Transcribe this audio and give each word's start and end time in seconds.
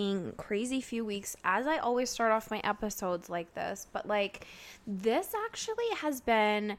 fucking 0.00 0.32
crazy 0.36 0.80
few 0.80 1.04
weeks 1.04 1.36
as 1.44 1.66
I 1.66 1.78
always 1.78 2.10
start 2.10 2.32
off 2.32 2.50
my 2.50 2.60
episodes 2.64 3.28
like 3.28 3.54
this, 3.54 3.86
but 3.92 4.06
like 4.06 4.46
this 4.86 5.34
actually 5.46 5.88
has 5.96 6.20
been 6.20 6.76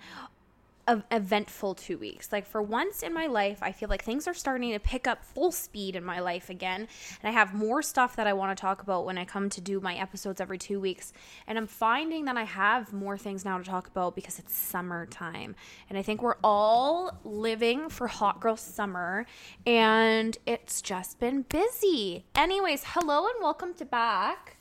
eventful 0.87 1.75
two 1.75 1.97
weeks. 1.97 2.31
Like 2.31 2.45
for 2.45 2.61
once 2.61 3.03
in 3.03 3.13
my 3.13 3.27
life, 3.27 3.59
I 3.61 3.71
feel 3.71 3.89
like 3.89 4.03
things 4.03 4.27
are 4.27 4.33
starting 4.33 4.71
to 4.71 4.79
pick 4.79 5.07
up 5.07 5.23
full 5.23 5.51
speed 5.51 5.95
in 5.95 6.03
my 6.03 6.19
life 6.19 6.49
again. 6.49 6.87
And 7.21 7.29
I 7.29 7.31
have 7.31 7.53
more 7.53 7.81
stuff 7.81 8.15
that 8.15 8.27
I 8.27 8.33
want 8.33 8.55
to 8.55 8.61
talk 8.61 8.81
about 8.81 9.05
when 9.05 9.17
I 9.17 9.25
come 9.25 9.49
to 9.49 9.61
do 9.61 9.79
my 9.79 9.95
episodes 9.95 10.41
every 10.41 10.57
two 10.57 10.79
weeks. 10.79 11.13
And 11.47 11.57
I'm 11.57 11.67
finding 11.67 12.25
that 12.25 12.37
I 12.37 12.43
have 12.43 12.93
more 12.93 13.17
things 13.17 13.45
now 13.45 13.57
to 13.57 13.63
talk 13.63 13.87
about 13.87 14.15
because 14.15 14.39
it's 14.39 14.55
summertime. 14.55 15.55
And 15.89 15.97
I 15.97 16.01
think 16.01 16.21
we're 16.21 16.37
all 16.43 17.19
living 17.23 17.89
for 17.89 18.07
hot 18.07 18.39
girl 18.39 18.57
summer. 18.57 19.25
And 19.65 20.37
it's 20.45 20.81
just 20.81 21.19
been 21.19 21.43
busy. 21.43 22.25
Anyways, 22.35 22.83
hello 22.87 23.25
and 23.25 23.35
welcome 23.41 23.73
to 23.75 23.85
back 23.85 24.57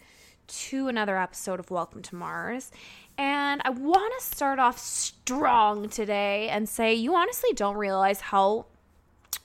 to 0.51 0.89
another 0.89 1.17
episode 1.17 1.61
of 1.61 1.71
Welcome 1.71 2.03
to 2.03 2.17
Marz. 2.17 2.71
And 3.17 3.63
I 3.65 3.71
want 3.71 4.13
to 4.19 4.27
start 4.27 4.59
off 4.59 4.79
strong 4.79 5.89
today 5.89 6.49
and 6.49 6.69
say 6.69 6.95
you 6.95 7.15
honestly 7.15 7.53
don't 7.53 7.77
realize 7.77 8.21
how 8.21 8.67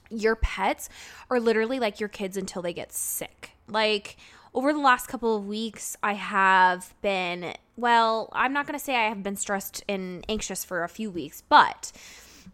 your 0.09 0.35
pets 0.35 0.89
are 1.29 1.39
literally 1.39 1.79
like 1.79 1.99
your 1.99 2.09
kids 2.09 2.37
until 2.37 2.61
they 2.63 2.73
get 2.73 2.91
sick. 2.91 3.51
Like, 3.67 4.17
over 4.53 4.73
the 4.73 4.79
last 4.79 5.07
couple 5.07 5.35
of 5.35 5.45
weeks, 5.45 5.95
I 6.01 6.13
have 6.13 6.93
been, 7.01 7.53
well, 7.75 8.29
I'm 8.31 8.53
not 8.53 8.65
going 8.65 8.79
to 8.79 8.83
say 8.83 8.95
I 8.95 9.09
have 9.09 9.21
been 9.21 9.35
stressed 9.35 9.83
and 9.87 10.25
anxious 10.27 10.65
for 10.65 10.83
a 10.83 10.89
few 10.89 11.11
weeks, 11.11 11.43
but 11.47 11.91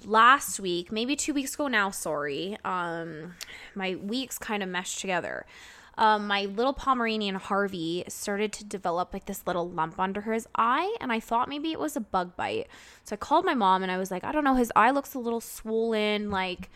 last 0.04 0.60
week, 0.60 0.92
maybe 0.92 1.16
two 1.16 1.34
weeks 1.34 1.54
ago 1.54 1.68
now, 1.68 1.90
sorry, 1.90 2.58
um, 2.66 3.36
my 3.76 3.96
weeks 3.96 4.38
kind 4.38 4.62
of 4.62 4.68
meshed 4.68 5.00
together 5.00 5.46
um, 5.98 6.28
my 6.28 6.46
little 6.46 6.74
Pomeranian 6.74 7.36
Harvey 7.36 8.04
started 8.08 8.54
to 8.54 8.64
develop 8.64 9.14
like 9.14 9.26
this 9.26 9.46
little 9.46 9.70
lump 9.70 10.00
under 10.00 10.22
his 10.22 10.48
eye, 10.56 10.96
and 11.02 11.12
I 11.12 11.20
thought 11.20 11.50
maybe 11.50 11.72
it 11.72 11.80
was 11.80 11.96
a 11.96 12.02
bug 12.02 12.36
bite. 12.36 12.68
So 13.04 13.14
I 13.14 13.18
called 13.18 13.46
my 13.46 13.54
mom 13.54 13.84
and 13.84 13.92
I 13.92 13.98
was 13.98 14.12
like, 14.12 14.24
I 14.24 14.32
don't 14.32 14.44
know, 14.44 14.56
his 14.56 14.72
eye 14.76 14.92
looks 14.92 15.14
a 15.14 15.20
little 15.20 15.42
swollen, 15.42 16.30
like. 16.30 16.70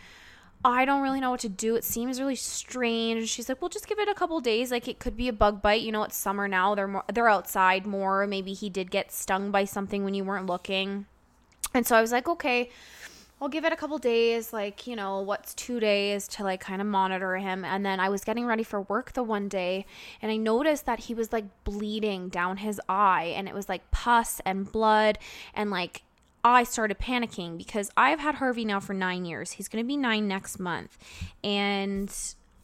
I 0.64 0.84
don't 0.84 1.04
really 1.04 1.20
know 1.20 1.30
what 1.30 1.42
to 1.42 1.50
do. 1.50 1.76
It 1.76 1.84
seems 1.84 2.20
really 2.20 2.36
strange. 2.36 3.30
She's 3.30 3.48
like, 3.48 3.62
"Well, 3.62 3.70
just 3.70 3.88
give 3.88 4.00
it 4.00 4.10
a 4.10 4.16
couple 4.16 4.40
days. 4.40 4.72
Like 4.72 4.88
it 4.88 4.98
could 4.98 5.16
be 5.16 5.28
a 5.28 5.34
bug 5.34 5.62
bite. 5.62 5.82
You 5.82 5.92
know, 5.92 6.02
it's 6.02 6.16
summer 6.16 6.48
now. 6.48 6.74
They're 6.74 6.88
more 6.88 7.04
they're 7.14 7.30
outside 7.30 7.86
more. 7.86 8.26
Maybe 8.26 8.54
he 8.54 8.72
did 8.72 8.90
get 8.90 9.12
stung 9.12 9.52
by 9.52 9.66
something 9.66 10.04
when 10.04 10.16
you 10.16 10.24
weren't 10.24 10.48
looking." 10.48 11.06
And 11.76 11.86
so 11.86 11.96
I 11.96 12.02
was 12.02 12.12
like, 12.12 12.28
"Okay." 12.28 12.72
I'll 13.42 13.50
give 13.50 13.66
it 13.66 13.74
a 13.74 13.76
couple 13.76 13.98
days, 13.98 14.54
like, 14.54 14.88
you 14.88 14.96
know, 14.96 15.20
what's 15.20 15.54
two 15.54 15.80
days 15.80 16.28
to 16.30 16.44
like 16.44 16.62
kind 16.62 16.82
of 16.82 16.88
monitor 16.88 17.36
him. 17.36 17.66
And 17.66 17.86
then 17.86 18.00
I 18.00 18.08
was 18.08 18.24
getting 18.24 18.46
ready 18.46 18.64
for 18.64 18.82
work 18.82 19.12
the 19.12 19.24
one 19.24 19.50
day 19.50 19.86
and 20.22 20.32
I 20.32 20.38
noticed 20.38 20.86
that 20.86 21.02
he 21.02 21.14
was 21.14 21.34
like 21.34 21.46
bleeding 21.66 22.30
down 22.30 22.58
his 22.58 22.80
eye 22.88 23.34
and 23.36 23.50
it 23.50 23.54
was 23.54 23.68
like 23.68 23.92
pus 23.92 24.40
and 24.46 24.72
blood. 24.72 25.20
And 25.54 25.70
like, 25.70 26.04
I 26.46 26.64
started 26.64 27.00
panicking 27.00 27.58
because 27.58 27.90
I've 27.98 28.20
had 28.20 28.36
Harvey 28.36 28.66
now 28.66 28.80
for 28.80 28.94
nine 28.94 29.26
years. 29.26 29.54
He's 29.54 29.68
going 29.68 29.84
to 29.84 29.88
be 29.88 29.98
nine 29.98 30.28
next 30.28 30.60
month. 30.60 30.98
And 31.44 32.16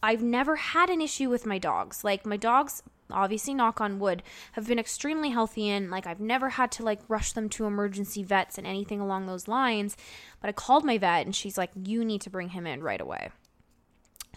I've 0.04 0.22
never 0.22 0.56
had 0.56 0.90
an 0.90 1.02
issue 1.02 1.30
with 1.30 1.46
my 1.46 1.58
dogs. 1.58 2.04
Like, 2.04 2.26
my 2.26 2.38
dogs 2.38 2.84
obviously 3.14 3.54
knock 3.54 3.82
on 3.82 4.00
wood 4.00 4.24
have 4.54 4.68
been 4.68 4.80
extremely 4.80 5.30
healthy 5.30 5.70
and 5.70 5.90
like 5.92 6.08
I've 6.08 6.20
never 6.20 6.50
had 6.50 6.72
to 6.74 6.84
like 6.84 7.00
rush 7.08 7.34
them 7.34 7.50
to 7.50 7.66
emergency 7.66 8.24
vets 8.24 8.58
and 8.58 8.66
anything 8.66 9.00
along 9.00 9.26
those 9.26 9.48
lines 9.48 9.98
but 10.40 10.50
I 10.50 10.54
called 10.54 10.86
my 10.86 10.98
vet 10.98 11.26
and 11.26 11.36
she's 11.36 11.58
like 11.58 11.72
you 11.76 12.06
need 12.06 12.22
to 12.22 12.30
bring 12.30 12.50
him 12.50 12.66
in 12.68 12.84
right 12.84 13.02
away 13.02 13.30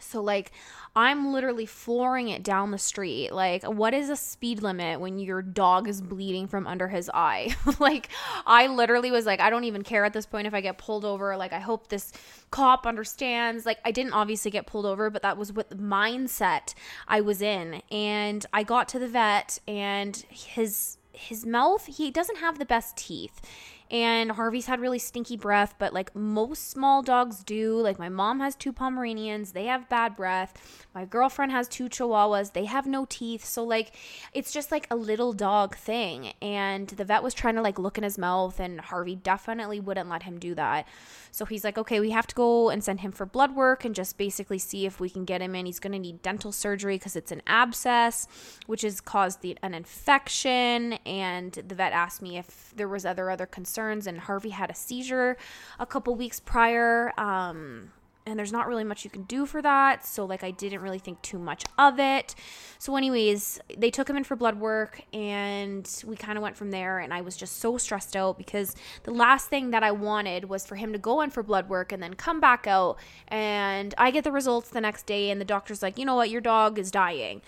so 0.01 0.23
like 0.23 0.53
I'm 0.97 1.33
literally 1.33 1.67
flooring 1.67 2.29
it 2.29 2.43
down 2.43 2.71
the 2.71 2.79
street. 2.79 3.33
Like 3.33 3.65
what 3.65 3.95
is 3.95 4.11
a 4.11 4.17
speed 4.17 4.63
limit 4.63 5.01
when 5.01 5.19
your 5.19 5.43
dog 5.43 5.89
is 5.89 6.01
bleeding 6.01 6.47
from 6.47 6.67
under 6.67 6.89
his 6.89 7.11
eye? 7.13 7.55
like 7.81 8.09
I 8.47 8.69
literally 8.69 9.11
was 9.11 9.27
like 9.27 9.41
I 9.41 9.51
don't 9.51 9.65
even 9.65 9.83
care 9.83 10.05
at 10.05 10.13
this 10.13 10.27
point 10.27 10.47
if 10.47 10.55
I 10.55 10.61
get 10.61 10.79
pulled 10.79 11.05
over. 11.05 11.37
Like 11.37 11.53
I 11.53 11.59
hope 11.59 11.89
this 11.89 12.13
cop 12.51 12.87
understands. 12.87 13.67
Like 13.67 13.79
I 13.85 13.91
didn't 13.91 14.13
obviously 14.13 14.51
get 14.51 14.67
pulled 14.67 14.87
over, 14.87 15.11
but 15.11 15.23
that 15.23 15.37
was 15.37 15.53
what 15.53 15.71
the 15.71 15.77
mindset 15.77 16.75
I 17.09 17.21
was 17.21 17.43
in. 17.43 17.83
And 17.91 18.45
I 18.53 18.63
got 18.63 18.89
to 18.91 18.99
the 18.99 19.09
vet 19.09 19.59
and 19.67 20.17
his 20.29 20.99
his 21.13 21.47
mouth, 21.47 21.87
he 21.87 22.11
doesn't 22.11 22.39
have 22.39 22.59
the 22.59 22.65
best 22.65 22.97
teeth 22.97 23.41
and 23.91 24.33
Harvey's 24.33 24.67
had 24.67 24.81
really 24.81 24.99
stinky 24.99 25.37
breath, 25.37 25.75
but 25.79 25.93
like 25.93 26.15
most 26.17 26.71
small 26.71 27.03
dogs 27.03 27.45
do. 27.45 27.79
Like 27.81 27.99
my 27.99 28.09
mom 28.09 28.41
has 28.41 28.57
two 28.57 28.73
Pomeranians, 28.73 29.53
they 29.53 29.67
have 29.67 29.89
bad 29.89 30.17
breath. 30.17 30.87
My 30.95 31.05
girlfriend 31.05 31.53
has 31.53 31.69
two 31.69 31.89
Chihuahuas, 31.89 32.55
they 32.55 32.65
have 32.65 32.87
no 32.87 33.07
teeth. 33.09 33.45
So 33.45 33.63
like 33.63 33.93
it's 34.33 34.53
just 34.53 34.73
like 34.73 34.87
a 34.91 34.97
little 34.97 35.33
dog 35.33 35.77
thing. 35.77 36.33
And 36.41 36.89
the 36.89 37.05
vet 37.05 37.23
was 37.23 37.35
trying 37.35 37.57
to 37.57 37.63
like 37.63 37.79
look 37.79 37.99
in 37.99 38.05
his 38.05 38.17
mouth, 38.17 38.59
and 38.59 38.81
Harvey 38.81 39.17
definitely 39.17 39.81
wouldn't 39.81 40.09
let 40.09 40.23
him 40.23 40.39
do 40.39 40.55
that. 40.55 40.89
So 41.31 41.45
he's 41.45 41.65
like, 41.65 41.77
okay, 41.77 42.01
we 42.01 42.11
have 42.11 42.29
to 42.29 42.35
go 42.35 42.71
and 42.71 42.83
send 42.83 43.01
him 43.01 43.11
for 43.13 43.27
blood 43.27 43.55
work 43.57 43.85
and 43.85 43.95
just 43.95 44.17
basically 44.17 44.59
see 44.59 44.87
if 44.87 45.01
we 45.01 45.11
can 45.11 45.25
get 45.25 45.43
him 45.43 45.55
in. 45.57 45.67
He's 45.67 45.81
going 45.81 45.93
to 45.93 45.99
need 45.99 46.23
dental 46.23 46.53
surgery 46.53 46.97
because 46.97 47.17
it's 47.17 47.33
an 47.33 47.43
abscess, 47.47 48.29
which 48.67 48.83
has 48.83 49.01
caused 49.01 49.41
the, 49.41 49.59
an 49.61 49.75
infection. 49.75 50.95
And 51.05 51.53
the 51.53 51.75
vet 51.75 51.93
asked 51.93 52.23
me 52.23 52.39
if 52.39 52.73
there 52.77 52.89
was 52.89 53.05
other 53.05 53.31
other 53.31 53.47
concerns. 53.47 53.74
And 53.79 54.19
Harvey 54.19 54.51
had 54.51 54.71
a 54.71 54.75
seizure 54.75 55.37
a 55.79 55.87
couple 55.87 56.15
weeks 56.15 56.41
prior. 56.41 57.13
Um, 57.19 57.91
and 58.27 58.39
there's 58.39 58.53
not 58.53 58.67
really 58.67 58.85
much 58.85 59.05
you 59.05 59.11
can 59.11 59.25
do 59.25 59.45
for 59.45 59.61
that. 59.61 60.07
So, 60.07 60.25
like, 60.25 60.43
I 60.43 60.51
didn't 60.51 60.81
really 60.81 60.99
think 60.99 61.21
too 61.21 61.39
much 61.39 61.65
of 61.77 61.99
it. 61.99 62.35
So, 62.79 62.97
anyways, 62.97 63.61
they 63.77 63.91
took 63.91 64.09
him 64.09 64.17
in 64.17 64.25
for 64.25 64.35
blood 64.35 64.59
work 64.59 65.03
and 65.13 65.89
we 66.07 66.17
kind 66.17 66.39
of 66.39 66.43
went 66.43 66.57
from 66.57 66.71
there. 66.71 67.01
And 67.01 67.13
I 67.13 67.21
was 67.21 67.37
just 67.37 67.59
so 67.59 67.77
stressed 67.77 68.17
out 68.17 68.39
because 68.39 68.75
the 69.03 69.11
last 69.11 69.49
thing 69.49 69.71
that 69.73 69.83
I 69.83 69.91
wanted 69.91 70.47
was 70.47 70.67
for 70.67 70.77
him 70.77 70.93
to 70.93 70.99
go 70.99 71.21
in 71.21 71.31
for 71.31 71.43
blood 71.43 71.69
work 71.69 71.93
and 71.93 72.03
then 72.03 72.15
come 72.15 72.41
back 72.41 72.67
out. 72.67 72.99
And 73.29 73.95
I 73.99 74.11
get 74.11 74.25
the 74.25 74.33
results 74.33 74.71
the 74.71 74.81
next 74.81 75.05
day, 75.05 75.31
and 75.31 75.41
the 75.41 75.45
doctor's 75.45 75.83
like, 75.83 75.99
you 75.99 76.07
know 76.07 76.15
what, 76.15 76.31
your 76.31 76.41
dog 76.41 76.79
is 76.79 76.91
dying. 76.91 77.43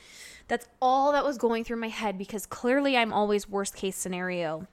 That's 0.49 0.69
all 0.81 1.11
that 1.13 1.25
was 1.25 1.39
going 1.39 1.65
through 1.65 1.79
my 1.79 1.89
head 1.89 2.19
because 2.19 2.47
clearly 2.47 2.97
I'm 2.97 3.13
always 3.13 3.49
worst 3.49 3.75
case 3.75 3.97
scenario. 3.97 4.67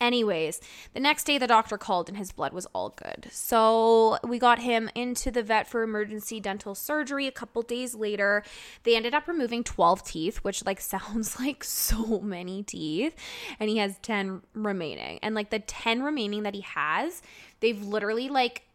Anyways, 0.00 0.60
the 0.94 1.00
next 1.00 1.24
day 1.24 1.38
the 1.38 1.46
doctor 1.46 1.78
called 1.78 2.08
and 2.08 2.18
his 2.18 2.32
blood 2.32 2.52
was 2.52 2.66
all 2.66 2.90
good. 2.90 3.28
So 3.30 4.18
we 4.24 4.38
got 4.38 4.60
him 4.60 4.90
into 4.94 5.30
the 5.30 5.42
vet 5.42 5.68
for 5.68 5.82
emergency 5.82 6.40
dental 6.40 6.74
surgery. 6.74 7.26
A 7.26 7.32
couple 7.32 7.62
days 7.62 7.94
later, 7.94 8.42
they 8.84 8.96
ended 8.96 9.14
up 9.14 9.26
removing 9.26 9.64
12 9.64 10.04
teeth, 10.04 10.38
which 10.38 10.64
like 10.64 10.80
sounds 10.88 11.38
like 11.38 11.64
so 11.64 12.20
many 12.20 12.62
teeth. 12.62 13.14
And 13.58 13.68
he 13.70 13.78
has 13.78 13.98
10 13.98 14.42
remaining. 14.54 15.18
And 15.22 15.34
like 15.34 15.50
the 15.50 15.60
10 15.60 16.02
remaining 16.02 16.42
that 16.44 16.54
he 16.54 16.62
has, 16.62 17.22
they've 17.60 17.82
literally 17.82 18.28
like 18.28 18.67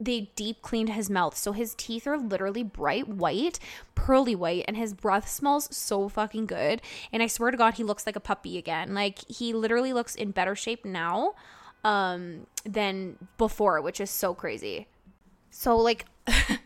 they 0.00 0.32
deep 0.36 0.62
cleaned 0.62 0.90
his 0.90 1.10
mouth. 1.10 1.36
So 1.36 1.52
his 1.52 1.74
teeth 1.74 2.06
are 2.06 2.18
literally 2.18 2.62
bright 2.62 3.08
white, 3.08 3.58
pearly 3.94 4.34
white, 4.34 4.64
and 4.66 4.76
his 4.76 4.94
breath 4.94 5.28
smells 5.28 5.74
so 5.74 6.08
fucking 6.08 6.46
good. 6.46 6.82
And 7.12 7.22
I 7.22 7.26
swear 7.26 7.50
to 7.50 7.56
God, 7.56 7.74
he 7.74 7.84
looks 7.84 8.06
like 8.06 8.16
a 8.16 8.20
puppy 8.20 8.58
again. 8.58 8.94
Like 8.94 9.18
he 9.28 9.52
literally 9.52 9.92
looks 9.92 10.14
in 10.14 10.30
better 10.30 10.54
shape 10.54 10.84
now 10.84 11.34
um 11.84 12.46
than 12.64 13.18
before, 13.38 13.80
which 13.80 14.00
is 14.00 14.10
so 14.10 14.34
crazy. 14.34 14.86
So 15.50 15.76
like 15.76 16.06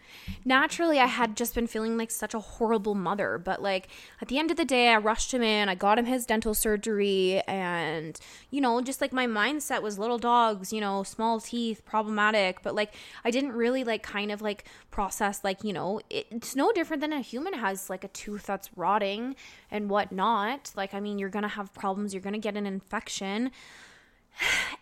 naturally 0.47 1.01
I 1.01 1.07
had 1.07 1.37
just 1.37 1.55
been 1.55 1.67
feeling 1.67 1.99
like 1.99 2.11
such 2.11 2.33
a 2.33 2.39
horrible 2.39 2.95
mother, 2.95 3.37
but 3.37 3.61
like 3.61 3.89
at 4.23 4.29
the 4.29 4.39
end 4.39 4.51
of 4.51 4.57
the 4.57 4.65
day 4.65 4.89
I 4.89 4.97
rushed 4.97 5.35
him 5.35 5.43
in, 5.43 5.69
I 5.69 5.75
got 5.75 5.99
him 5.99 6.07
his 6.07 6.25
dental 6.25 6.55
surgery 6.55 7.43
and 7.49 8.19
you 8.51 8.61
know, 8.61 8.81
just 8.81 9.01
like 9.01 9.13
my 9.13 9.27
mindset 9.27 9.83
was 9.83 9.99
little 9.99 10.19
dogs, 10.19 10.73
you 10.73 10.81
know, 10.81 11.03
small 11.03 11.41
teeth, 11.41 11.85
problematic, 11.85 12.63
but 12.63 12.75
like 12.75 12.95
I 13.25 13.31
didn't 13.31 13.53
really 13.53 13.85
like 13.85 14.03
kind 14.03 14.31
of 14.31 14.41
like 14.41 14.65
process 14.91 15.43
like, 15.43 15.65
you 15.65 15.73
know, 15.73 16.01
it, 16.09 16.27
it's 16.31 16.55
no 16.55 16.73
different 16.73 17.01
than 17.01 17.13
a 17.13 17.21
human 17.21 17.55
has 17.55 17.91
like 17.91 18.05
a 18.05 18.09
tooth 18.09 18.47
that's 18.47 18.71
rotting 18.77 19.35
and 19.71 19.91
whatnot. 19.91 20.71
Like 20.77 20.95
I 20.95 21.01
mean, 21.01 21.19
you're 21.19 21.31
to 21.43 21.49
have 21.49 21.75
problems, 21.75 22.15
you're 22.15 22.23
to 22.35 22.39
get 22.39 22.57
an 22.57 22.67
infection. 22.67 23.51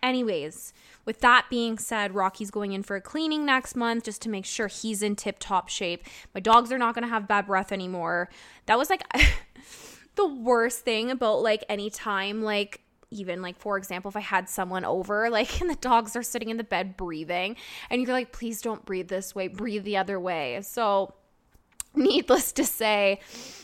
Anyways, 0.03 0.73
with 1.05 1.19
that 1.21 1.47
being 1.49 1.77
said, 1.77 2.15
Rocky's 2.15 2.51
going 2.51 2.73
in 2.73 2.83
for 2.83 2.95
a 2.95 3.01
cleaning 3.01 3.45
next 3.45 3.75
month 3.75 4.05
just 4.05 4.21
to 4.23 4.29
make 4.29 4.45
sure 4.45 4.67
he's 4.67 5.01
in 5.01 5.15
tip 5.15 5.37
top 5.39 5.69
shape. 5.69 6.03
My 6.33 6.41
dogs 6.41 6.71
are 6.71 6.77
not 6.77 6.95
going 6.95 7.03
to 7.03 7.09
have 7.09 7.27
bad 7.27 7.47
breath 7.47 7.71
anymore. 7.71 8.29
That 8.65 8.77
was 8.77 8.89
like 8.89 9.03
the 10.15 10.27
worst 10.27 10.81
thing 10.81 11.11
about 11.11 11.41
like 11.41 11.63
any 11.69 11.89
time, 11.89 12.41
like, 12.41 12.81
even 13.11 13.41
like 13.41 13.57
for 13.57 13.77
example 13.77 14.09
if 14.09 14.17
i 14.17 14.19
had 14.19 14.49
someone 14.49 14.83
over 14.83 15.29
like 15.29 15.61
and 15.61 15.69
the 15.69 15.75
dogs 15.75 16.15
are 16.15 16.23
sitting 16.23 16.49
in 16.49 16.57
the 16.57 16.63
bed 16.63 16.97
breathing 16.97 17.55
and 17.89 18.01
you're 18.01 18.11
like 18.11 18.31
please 18.31 18.61
don't 18.61 18.83
breathe 18.83 19.07
this 19.07 19.35
way 19.35 19.47
breathe 19.47 19.83
the 19.83 19.95
other 19.95 20.19
way 20.19 20.59
so 20.63 21.13
needless 21.93 22.51
to 22.51 22.65
say 22.65 23.19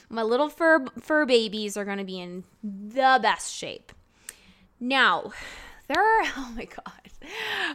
my 0.09 0.21
little 0.21 0.47
fur 0.47 0.85
fur 0.99 1.25
babies 1.25 1.75
are 1.75 1.83
going 1.83 1.97
to 1.97 2.03
be 2.03 2.19
in 2.19 2.43
the 2.63 3.19
best 3.21 3.53
shape 3.53 3.91
now 4.79 5.31
there 5.91 6.01
are, 6.01 6.23
oh 6.37 6.53
my 6.55 6.65
God. 6.65 6.93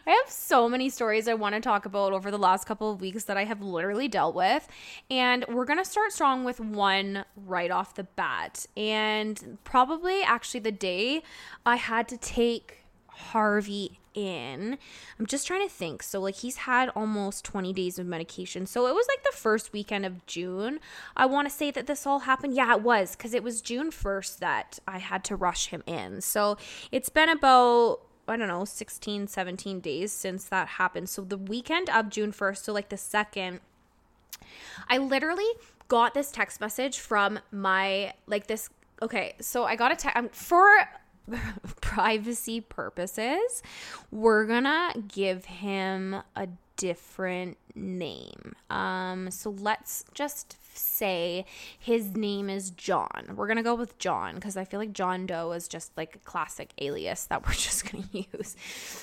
I 0.07 0.11
have 0.11 0.31
so 0.31 0.69
many 0.69 0.89
stories 0.89 1.29
I 1.29 1.35
want 1.35 1.55
to 1.55 1.61
talk 1.61 1.87
about 1.87 2.13
over 2.13 2.31
the 2.31 2.39
last 2.39 2.67
couple 2.67 2.91
of 2.91 3.01
weeks 3.01 3.25
that 3.25 3.37
I 3.37 3.45
have 3.45 3.63
literally 3.63 4.09
dealt 4.09 4.35
with. 4.35 4.67
And 5.11 5.45
we're 5.49 5.67
going 5.67 5.79
to 5.79 5.85
start 5.85 6.13
strong 6.13 6.45
with 6.45 6.59
one 6.59 7.25
right 7.37 7.71
off 7.71 7.95
the 7.95 8.05
bat. 8.05 8.67
And 8.77 9.59
probably 9.65 10.23
actually 10.23 10.61
the 10.61 10.73
day 10.73 11.23
I 11.65 11.77
had 11.77 12.09
to 12.09 12.17
take 12.17 12.85
Harvey 13.09 14.01
in. 14.17 14.79
I'm 15.19 15.27
just 15.27 15.47
trying 15.47 15.67
to 15.67 15.73
think. 15.73 16.03
So, 16.03 16.21
like, 16.21 16.37
he's 16.37 16.57
had 16.57 16.89
almost 16.91 17.45
20 17.45 17.73
days 17.73 18.01
of 18.01 18.07
medication. 18.07 18.67
So, 18.67 18.89
it 18.89 18.95
was 18.95 19.07
like 19.09 19.23
the 19.23 19.37
first 19.37 19.73
weekend 19.73 20.05
of 20.05 20.27
June. 20.27 20.81
I 21.17 21.27
want 21.27 21.49
to 21.49 21.55
say 21.55 21.71
that 21.71 21.87
this 21.87 22.07
all 22.07 22.21
happened. 22.21 22.55
Yeah, 22.55 22.75
it 22.75 22.83
was 22.83 23.15
because 23.15 23.35
it 23.35 23.45
was 23.45 23.61
June 23.61 23.91
1st 23.91 24.39
that 24.39 24.79
I 24.89 24.99
had 24.99 25.23
to 25.25 25.37
rush 25.37 25.69
him 25.69 25.85
in. 25.87 26.21
So, 26.23 26.57
it's 26.91 27.11
been 27.11 27.29
about 27.29 28.01
I 28.29 28.37
don't 28.37 28.49
know, 28.49 28.65
16, 28.65 29.29
17 29.29 29.81
days 29.81 30.11
since 30.13 30.47
that 30.47 30.67
happened. 30.67 31.09
So 31.09 31.23
the 31.23 31.39
weekend 31.39 31.89
of 31.89 32.11
June 32.11 32.33
1st, 32.33 32.65
so 32.65 32.73
like 32.73 32.89
the 32.89 32.97
second, 32.97 33.61
I 34.89 34.99
literally 34.99 35.47
got 35.89 36.15
this 36.15 36.31
text 36.31 36.61
message 36.61 36.99
from 36.99 37.39
my, 37.53 38.15
like 38.27 38.47
this, 38.49 38.69
okay, 39.01 39.35
so 39.41 39.65
I 39.65 39.77
got 39.77 39.93
a 39.93 39.97
text, 39.97 40.35
for 40.35 40.89
privacy 41.81 42.61
purposes, 42.61 43.63
we're 44.11 44.47
gonna 44.47 44.93
give 45.09 45.45
him 45.47 46.17
a 46.35 46.49
different 46.77 47.57
name. 47.75 48.55
Um, 48.71 49.31
so 49.31 49.51
let's 49.51 50.05
just 50.15 50.57
say 50.77 51.47
his 51.79 52.15
name 52.15 52.51
is 52.51 52.71
John. 52.71 53.33
We're 53.35 53.49
gonna 53.49 53.63
go 53.63 53.75
with 53.75 53.99
John 53.99 54.35
because 54.35 54.57
I 54.57 54.65
feel 54.65 54.79
like 54.79 54.93
John 54.93 55.27
Doe 55.27 55.53
is 55.53 55.69
just 55.69 55.97
like 55.97 56.17
a 56.17 56.19
classic 56.21 56.73
alias 56.79 57.25
that 57.27 57.47
we're 57.47 57.53
just 57.55 57.91
gonna 57.91 58.05
use. 58.13 58.57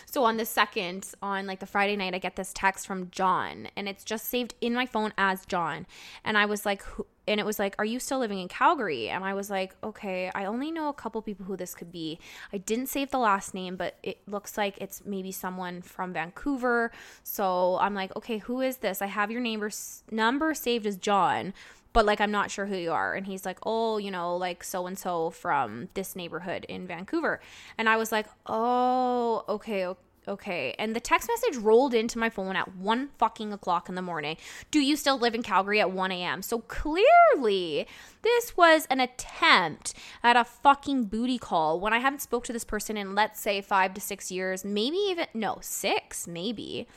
So 0.06 0.24
on 0.24 0.38
the 0.38 0.46
second, 0.46 1.08
on 1.22 1.48
like 1.48 1.60
the 1.60 1.66
Friday 1.66 1.96
night, 1.96 2.14
I 2.14 2.20
get 2.20 2.36
this 2.36 2.54
text 2.54 2.86
from 2.88 3.10
John, 3.12 3.68
and 3.76 3.90
it's 3.90 4.04
just 4.04 4.26
saved 4.26 4.56
in 4.62 4.74
my 4.74 4.86
phone 4.86 5.14
as 5.18 5.46
John, 5.46 5.86
and 6.24 6.38
I 6.38 6.46
was 6.46 6.66
like, 6.66 6.84
and 7.28 7.40
it 7.40 7.46
was 7.46 7.60
like, 7.60 7.76
Are 7.80 7.86
you 7.86 8.00
still 8.00 8.20
living 8.20 8.40
in 8.40 8.48
Calgary? 8.48 9.10
And 9.10 9.24
I 9.24 9.34
was 9.34 9.50
like, 9.50 9.76
Okay, 9.84 10.32
I 10.34 10.46
only 10.46 10.72
know 10.72 10.90
a 10.90 10.94
couple 10.94 11.22
people 11.22 11.46
who 11.46 11.56
this 11.56 11.76
could 11.76 11.92
be. 11.92 12.20
I 12.52 12.58
didn't 12.58 12.88
save 12.88 13.12
the 13.12 13.20
last 13.20 13.54
name, 13.54 13.76
but 13.76 13.98
it 14.04 14.20
looks 14.28 14.58
like 14.58 14.78
it's 14.80 15.04
maybe 15.06 15.32
someone 15.32 15.82
from 15.82 16.14
Vancouver. 16.14 16.92
So 17.24 17.78
I'm 17.80 17.94
like, 17.94 18.16
Okay, 18.16 18.40
who 18.40 18.62
is 18.62 18.78
this? 18.78 19.02
I 19.02 19.08
have 19.08 19.32
your 19.32 19.42
neighbor 19.42 19.72
number 20.12 20.54
saved 20.54 20.86
as 20.86 20.98
John, 20.98 21.54
but 21.94 22.06
like 22.06 22.20
I'm 22.20 22.32
not 22.32 22.52
sure 22.52 22.66
who 22.66 22.76
you 22.76 22.92
are. 22.92 23.14
And 23.14 23.26
he's 23.26 23.46
like, 23.46 23.60
Oh, 23.64 23.98
you 23.98 24.12
know, 24.12 24.36
like 24.36 24.64
so 24.64 24.88
and 24.88 24.98
so 24.98 25.30
from 25.30 25.90
this 25.94 26.16
neighborhood 26.16 26.66
in 26.68 26.88
Vancouver. 26.88 27.40
And 27.78 27.88
I 27.88 27.98
was 27.98 28.12
like, 28.12 28.28
Oh, 28.48 29.46
okay, 29.48 29.86
okay 29.86 30.00
okay. 30.28 30.76
And 30.78 30.96
the 30.96 31.00
text 31.00 31.30
message 31.30 31.62
rolled 31.62 31.94
into 31.94 32.18
my 32.18 32.30
phone 32.30 32.56
at 32.56 32.76
one 32.76 33.10
fucking 33.18 33.54
o'clock 33.54 33.90
in 33.90 33.96
the 33.96 34.02
morning. 34.02 34.38
Do 34.72 34.80
you 34.80 34.96
still 34.96 35.18
live 35.18 35.36
in 35.36 35.44
Calgary 35.44 35.80
at 35.80 35.92
1 35.92 36.12
a.m.? 36.12 36.42
So 36.42 36.60
clearly, 36.60 37.88
this 38.22 38.56
was 38.58 38.86
an 38.90 39.00
attempt 39.00 39.94
at 40.24 40.36
a 40.36 40.44
fucking 40.44 41.06
booty 41.06 41.38
call 41.38 41.80
when 41.80 41.94
I 41.94 42.00
haven't 42.00 42.22
spoke 42.22 42.46
to 42.46 42.54
this 42.54 42.64
person 42.64 42.98
in 42.98 43.16
let's 43.16 43.40
say 43.40 43.62
five 43.62 43.94
to 43.94 44.02
six 44.02 44.32
years, 44.32 44.64
maybe 44.64 44.98
even 44.98 45.28
no 45.34 45.58
six, 45.62 46.28
maybe. 46.28 46.88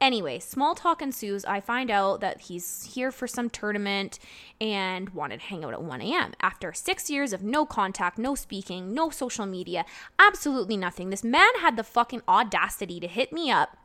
Anyway, 0.00 0.38
small 0.38 0.74
talk 0.74 1.02
ensues. 1.02 1.44
I 1.44 1.60
find 1.60 1.90
out 1.90 2.20
that 2.20 2.42
he's 2.42 2.92
here 2.94 3.10
for 3.10 3.26
some 3.26 3.50
tournament 3.50 4.18
and 4.60 5.10
wanted 5.10 5.40
to 5.40 5.46
hang 5.46 5.64
out 5.64 5.72
at 5.72 5.82
1 5.82 6.00
a.m. 6.00 6.32
After 6.40 6.72
six 6.72 7.10
years 7.10 7.32
of 7.32 7.42
no 7.42 7.66
contact, 7.66 8.16
no 8.16 8.34
speaking, 8.34 8.94
no 8.94 9.10
social 9.10 9.46
media, 9.46 9.84
absolutely 10.18 10.76
nothing, 10.76 11.10
this 11.10 11.24
man 11.24 11.50
had 11.60 11.76
the 11.76 11.82
fucking 11.82 12.22
audacity 12.28 13.00
to 13.00 13.08
hit 13.08 13.32
me 13.32 13.50
up 13.50 13.76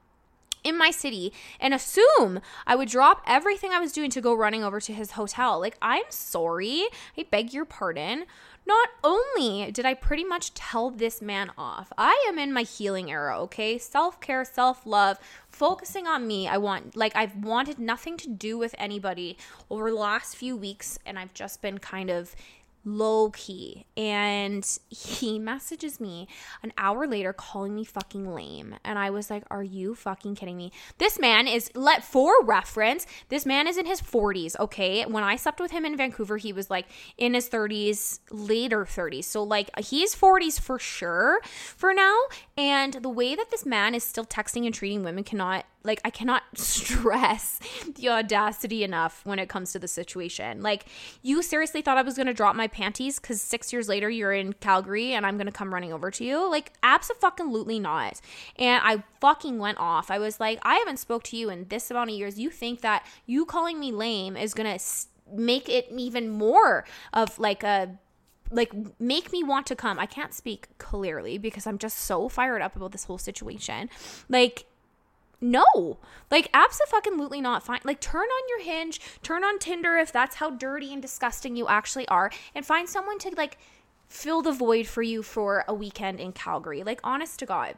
in 0.64 0.78
my 0.78 0.92
city 0.92 1.34
and 1.60 1.74
assume 1.74 2.40
I 2.66 2.76
would 2.76 2.90
drop 2.90 3.22
everything 3.28 3.72
I 3.72 3.80
was 3.80 3.92
doing 3.92 4.10
to 4.12 4.22
go 4.22 4.34
running 4.34 4.64
over 4.64 4.80
to 4.80 4.94
his 4.94 5.12
hotel. 5.12 5.60
Like, 5.60 5.78
I'm 5.82 6.04
sorry. 6.10 6.86
I 7.18 7.26
beg 7.30 7.54
your 7.54 7.66
pardon. 7.66 8.26
Not 8.66 8.90
only 9.04 9.72
did 9.72 9.86
I 9.86 9.94
pretty 9.94 10.24
much 10.24 10.54
tell 10.54 10.90
this 10.90 11.22
man 11.22 11.52
off, 11.58 11.92
I 11.98 12.24
am 12.30 12.40
in 12.40 12.54
my 12.54 12.64
healing 12.64 13.12
era, 13.12 13.40
okay? 13.42 13.78
Self 13.78 14.22
care, 14.22 14.46
self 14.46 14.86
love, 14.86 15.18
focusing 15.50 16.08
on 16.08 16.26
me. 16.26 16.48
I 16.48 16.58
want, 16.58 16.96
like, 16.96 17.16
I've 17.16 17.36
wanted 17.36 17.78
nothing 17.78 18.16
to 18.18 18.30
do 18.30 18.58
with 18.58 18.74
anybody 18.78 19.38
over 19.70 19.90
the 19.90 19.98
last 19.98 20.38
few 20.38 20.56
weeks, 20.56 20.98
and 21.06 21.20
I've 21.20 21.34
just 21.34 21.62
been 21.62 21.78
kind 21.78 22.10
of 22.10 22.36
low 22.86 23.30
key. 23.32 23.86
And 23.96 24.66
he 24.90 25.40
messages 25.54 26.00
me 26.00 26.28
an 26.62 26.74
hour 26.78 27.08
later 27.08 27.34
calling 27.34 27.76
me 27.76 27.84
fucking 27.84 28.34
lame. 28.34 28.76
And 28.84 28.98
I 29.00 29.10
was 29.10 29.30
like, 29.30 29.44
Are 29.50 29.64
you 29.64 29.96
fucking 29.96 30.36
kidding 30.36 30.58
me? 30.58 30.72
This 30.98 31.20
man 31.20 31.48
is, 31.48 31.72
let 31.76 32.04
for 32.04 32.44
reference, 32.44 33.06
this 33.30 33.46
man 33.46 33.68
is 33.68 33.78
in 33.78 33.86
his 33.86 34.02
40s, 34.02 34.60
okay? 34.60 35.04
When 35.06 35.24
I 35.24 35.36
slept 35.36 35.60
with 35.60 35.72
him 35.72 35.86
in 35.86 35.98
Vancouver, 35.98 36.38
he 36.38 36.54
was 36.54 36.70
like 36.70 36.88
in 37.18 37.34
his 37.34 37.50
30s, 37.50 38.20
later 38.32 38.86
30s. 38.86 39.26
So, 39.26 39.44
like, 39.44 39.70
he's 39.80 40.16
40s 40.16 40.60
for 40.60 40.80
sure 40.80 41.42
for 41.44 41.94
now. 41.94 42.18
And 42.58 42.94
the 42.94 43.10
way 43.10 43.36
that 43.36 43.52
this 43.52 43.66
man 43.66 43.96
is 43.96 44.04
still 44.04 44.26
texting 44.26 44.66
and 44.66 44.74
treating 44.74 45.04
women 45.04 45.24
cannot 45.24 45.66
like 45.84 46.02
I 46.06 46.10
cannot 46.10 46.44
stress 46.56 47.60
the 47.96 48.10
audacity 48.10 48.84
enough 48.84 49.22
when 49.26 49.40
it 49.40 49.50
comes 49.50 49.72
to 49.74 49.80
the 49.80 49.88
situation. 49.88 50.62
Like 50.62 50.86
you 51.22 51.42
seriously 51.42 51.82
thought 51.82 51.98
I 51.98 52.02
was 52.02 52.16
going 52.16 52.28
to 52.28 52.34
drop 52.34 52.56
my 52.56 52.68
panties 52.68 53.20
cuz 53.20 53.42
6 53.42 53.74
years 53.74 53.90
later 53.90 54.10
you're 54.10 54.34
in 54.34 54.54
Calgary 54.54 55.14
and 55.14 55.26
I'm 55.26 55.38
going 55.38 55.48
to 55.48 55.52
come 55.52 55.74
running 55.74 55.94
over 55.94 56.12
to 56.12 56.24
you? 56.24 56.50
Like 56.50 56.74
absolutely 56.84 57.80
not. 57.80 58.22
And 58.58 58.82
I 58.84 59.04
fucking 59.20 59.60
went 59.60 59.78
off. 59.78 60.10
I 60.12 60.20
was 60.20 60.40
like, 60.40 60.60
I 60.64 60.76
haven't 60.76 60.98
spoke 60.98 61.24
to 61.24 61.38
you 61.38 61.50
in 61.50 61.68
this 61.70 61.92
amount 61.92 62.10
of 62.12 62.16
years. 62.16 62.40
You 62.40 62.50
think 62.50 62.82
that 62.82 63.06
you 63.26 63.46
calling 63.46 63.80
me 63.80 63.92
lame 63.92 64.38
is 64.38 64.54
going 64.54 64.78
to 64.78 64.84
make 65.32 65.70
it 65.70 65.88
even 65.90 66.30
more 66.30 66.86
of 67.14 67.40
like 67.40 67.64
a 67.64 67.98
like 68.52 68.72
make 69.00 69.32
me 69.32 69.44
want 69.44 69.66
to 69.68 69.76
come. 69.76 70.00
I 70.00 70.06
can't 70.06 70.34
speak 70.34 70.68
clearly 70.78 71.38
because 71.38 71.66
I'm 71.66 71.78
just 71.78 71.98
so 71.98 72.30
fired 72.30 72.62
up 72.62 72.76
about 72.76 72.92
this 72.92 73.06
whole 73.06 73.18
situation. 73.18 73.90
Like 74.30 74.66
no 75.44 75.98
like 76.32 76.50
absolutely 76.54 77.42
not 77.42 77.64
fine 77.64 77.80
like 77.84 78.00
turn 78.00 78.22
on 78.22 78.50
your 78.50 78.62
hinge 78.62 79.00
turn 79.22 79.44
on 79.44 79.60
tinder 79.60 79.98
if 79.98 80.12
that's 80.12 80.38
how 80.38 80.50
dirty 80.50 80.94
and 80.94 81.02
disgusting 81.02 81.56
you 81.56 81.68
actually 81.68 82.08
are 82.08 82.32
and 82.56 82.66
find 82.66 82.88
someone 82.88 83.20
to 83.20 83.30
like 83.36 83.58
fill 84.08 84.42
the 84.42 84.52
void 84.52 84.88
for 84.88 85.02
you 85.02 85.22
for 85.22 85.66
a 85.68 85.74
weekend 85.74 86.20
in 86.20 86.32
calgary 86.32 86.84
like 86.84 87.00
honest 87.04 87.40
to 87.40 87.46
god 87.46 87.76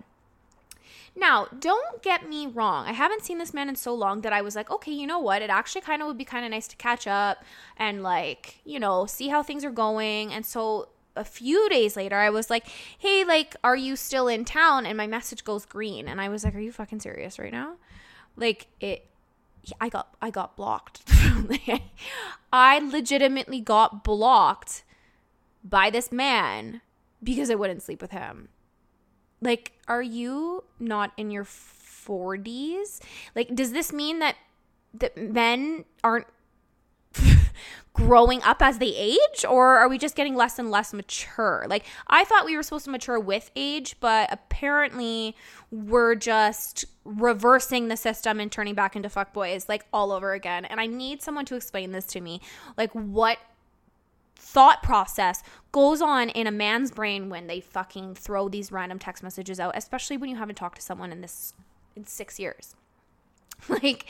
now, 1.17 1.47
don't 1.59 2.03
get 2.03 2.27
me 2.27 2.45
wrong. 2.45 2.87
I 2.87 2.91
haven't 2.91 3.23
seen 3.23 3.37
this 3.37 3.53
man 3.53 3.69
in 3.69 3.75
so 3.77 3.93
long 3.93 4.21
that 4.21 4.33
I 4.33 4.41
was 4.41 4.53
like, 4.53 4.69
okay, 4.69 4.91
you 4.91 5.07
know 5.07 5.19
what? 5.19 5.41
It 5.41 5.49
actually 5.49 5.81
kind 5.81 6.01
of 6.01 6.09
would 6.09 6.17
be 6.17 6.25
kind 6.25 6.43
of 6.43 6.51
nice 6.51 6.67
to 6.67 6.75
catch 6.75 7.07
up 7.07 7.43
and, 7.77 8.03
like, 8.03 8.59
you 8.65 8.79
know, 8.79 9.05
see 9.05 9.29
how 9.29 9.41
things 9.41 9.63
are 9.63 9.71
going. 9.71 10.33
And 10.33 10.45
so 10.45 10.89
a 11.15 11.23
few 11.23 11.69
days 11.69 11.95
later, 11.95 12.17
I 12.17 12.29
was 12.29 12.49
like, 12.49 12.67
hey, 12.97 13.23
like, 13.23 13.55
are 13.63 13.75
you 13.75 13.95
still 13.95 14.27
in 14.27 14.45
town? 14.45 14.85
And 14.85 14.97
my 14.97 15.07
message 15.07 15.43
goes 15.43 15.65
green. 15.65 16.07
And 16.07 16.19
I 16.19 16.29
was 16.29 16.43
like, 16.43 16.55
are 16.55 16.59
you 16.59 16.71
fucking 16.71 16.99
serious 16.99 17.39
right 17.39 17.51
now? 17.51 17.75
Like, 18.35 18.67
it, 18.79 19.07
I 19.79 19.89
got, 19.89 20.15
I 20.21 20.29
got 20.29 20.55
blocked. 20.55 21.03
I 22.53 22.79
legitimately 22.79 23.61
got 23.61 24.03
blocked 24.03 24.83
by 25.63 25.89
this 25.89 26.11
man 26.11 26.81
because 27.23 27.49
I 27.49 27.55
wouldn't 27.55 27.81
sleep 27.81 28.01
with 28.01 28.11
him. 28.11 28.49
Like, 29.41 29.73
are 29.87 30.01
you 30.01 30.63
not 30.79 31.11
in 31.17 31.31
your 31.31 31.43
40s? 31.43 32.99
Like, 33.35 33.53
does 33.55 33.71
this 33.71 33.91
mean 33.91 34.19
that 34.19 34.35
that 34.99 35.17
men 35.17 35.85
aren't 36.03 36.27
growing 37.93 38.41
up 38.43 38.61
as 38.61 38.77
they 38.77 38.93
age 38.95 39.45
or 39.49 39.77
are 39.77 39.87
we 39.87 39.97
just 39.97 40.15
getting 40.15 40.35
less 40.35 40.59
and 40.59 40.69
less 40.69 40.93
mature? 40.93 41.65
Like 41.69 41.85
I 42.07 42.23
thought 42.23 42.45
we 42.45 42.55
were 42.55 42.63
supposed 42.63 42.85
to 42.85 42.91
mature 42.91 43.19
with 43.19 43.51
age, 43.55 43.95
but 43.99 44.31
apparently 44.31 45.35
we're 45.71 46.15
just 46.15 46.85
reversing 47.03 47.87
the 47.87 47.97
system 47.97 48.39
and 48.39 48.51
turning 48.51 48.75
back 48.75 48.95
into 48.95 49.09
fuckboys 49.09 49.69
like 49.69 49.85
all 49.93 50.11
over 50.11 50.33
again. 50.33 50.65
And 50.65 50.79
I 50.79 50.87
need 50.87 51.21
someone 51.21 51.45
to 51.45 51.55
explain 51.55 51.91
this 51.91 52.05
to 52.07 52.21
me. 52.21 52.41
Like 52.77 52.91
what 52.91 53.37
thought 54.35 54.83
process 54.83 55.43
goes 55.71 56.01
on 56.01 56.29
in 56.29 56.47
a 56.47 56.51
man's 56.51 56.91
brain 56.91 57.29
when 57.29 57.47
they 57.47 57.59
fucking 57.59 58.15
throw 58.15 58.47
these 58.47 58.71
random 58.71 58.99
text 58.99 59.23
messages 59.23 59.59
out, 59.59 59.73
especially 59.75 60.17
when 60.17 60.29
you 60.29 60.35
haven't 60.35 60.55
talked 60.55 60.75
to 60.75 60.81
someone 60.81 61.11
in 61.11 61.21
this 61.21 61.53
in 61.95 62.05
6 62.05 62.39
years. 62.39 62.75
Like, 63.69 64.05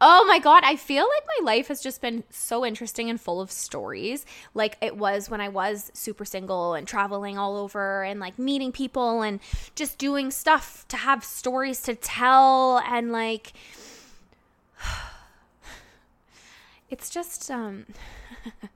oh 0.00 0.24
my 0.26 0.40
God, 0.40 0.64
I 0.64 0.74
feel 0.76 1.04
like 1.08 1.22
my 1.38 1.44
life 1.52 1.68
has 1.68 1.80
just 1.80 2.00
been 2.00 2.24
so 2.28 2.66
interesting 2.66 3.08
and 3.08 3.20
full 3.20 3.40
of 3.40 3.52
stories. 3.52 4.26
Like 4.52 4.76
it 4.80 4.96
was 4.96 5.30
when 5.30 5.40
I 5.40 5.48
was 5.48 5.92
super 5.94 6.24
single 6.24 6.74
and 6.74 6.86
traveling 6.88 7.38
all 7.38 7.56
over 7.56 8.02
and 8.02 8.18
like 8.18 8.38
meeting 8.38 8.72
people 8.72 9.22
and 9.22 9.38
just 9.76 9.98
doing 9.98 10.30
stuff 10.30 10.84
to 10.88 10.96
have 10.96 11.24
stories 11.24 11.82
to 11.82 11.94
tell. 11.94 12.78
And 12.78 13.12
like, 13.12 13.52
it's 16.90 17.08
just, 17.08 17.50
um, 17.50 17.86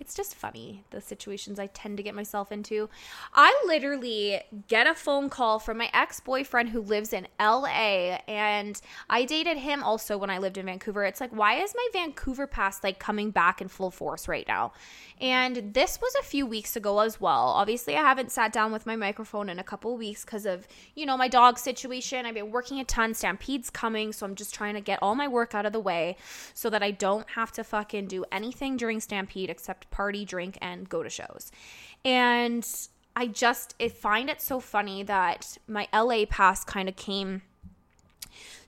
it's 0.00 0.14
just 0.14 0.34
funny 0.34 0.82
the 0.90 1.00
situations 1.00 1.58
I 1.58 1.66
tend 1.66 1.98
to 1.98 2.02
get 2.02 2.14
myself 2.14 2.50
into. 2.50 2.88
I 3.34 3.62
literally 3.66 4.40
get 4.66 4.86
a 4.86 4.94
phone 4.94 5.28
call 5.28 5.58
from 5.58 5.78
my 5.78 5.90
ex 5.92 6.20
boyfriend 6.20 6.70
who 6.70 6.80
lives 6.80 7.12
in 7.12 7.28
LA, 7.38 8.18
and 8.26 8.80
I 9.08 9.24
dated 9.24 9.58
him 9.58 9.82
also 9.82 10.16
when 10.16 10.30
I 10.30 10.38
lived 10.38 10.56
in 10.56 10.66
Vancouver. 10.66 11.04
It's 11.04 11.20
like, 11.20 11.30
why 11.30 11.60
is 11.60 11.74
my 11.76 11.88
Vancouver 11.92 12.46
past 12.46 12.82
like 12.82 12.98
coming 12.98 13.30
back 13.30 13.60
in 13.60 13.68
full 13.68 13.90
force 13.90 14.26
right 14.26 14.48
now? 14.48 14.72
And 15.20 15.74
this 15.74 16.00
was 16.00 16.14
a 16.18 16.24
few 16.24 16.46
weeks 16.46 16.76
ago 16.76 17.00
as 17.00 17.20
well. 17.20 17.48
Obviously, 17.48 17.94
I 17.94 18.00
haven't 18.00 18.32
sat 18.32 18.54
down 18.54 18.72
with 18.72 18.86
my 18.86 18.96
microphone 18.96 19.50
in 19.50 19.58
a 19.58 19.64
couple 19.64 19.94
weeks 19.98 20.24
because 20.24 20.46
of, 20.46 20.66
you 20.94 21.04
know, 21.04 21.16
my 21.16 21.28
dog 21.28 21.58
situation. 21.58 22.24
I've 22.24 22.34
been 22.34 22.50
working 22.50 22.80
a 22.80 22.84
ton. 22.84 23.12
Stampede's 23.12 23.68
coming, 23.68 24.14
so 24.14 24.24
I'm 24.24 24.34
just 24.34 24.54
trying 24.54 24.74
to 24.74 24.80
get 24.80 24.98
all 25.02 25.14
my 25.14 25.28
work 25.28 25.54
out 25.54 25.66
of 25.66 25.74
the 25.74 25.80
way 25.80 26.16
so 26.54 26.70
that 26.70 26.82
I 26.82 26.90
don't 26.90 27.28
have 27.30 27.52
to 27.52 27.64
fucking 27.64 28.06
do 28.06 28.24
anything 28.32 28.78
during 28.78 28.98
Stampede 28.98 29.50
except 29.50 29.89
party, 29.90 30.24
drink, 30.24 30.58
and 30.60 30.88
go 30.88 31.02
to 31.02 31.10
shows. 31.10 31.50
And 32.04 32.66
I 33.16 33.26
just 33.26 33.74
I 33.80 33.88
find 33.88 34.30
it 34.30 34.40
so 34.40 34.60
funny 34.60 35.02
that 35.02 35.58
my 35.66 35.88
LA 35.92 36.24
pass 36.28 36.64
kind 36.64 36.88
of 36.88 36.96
came 36.96 37.42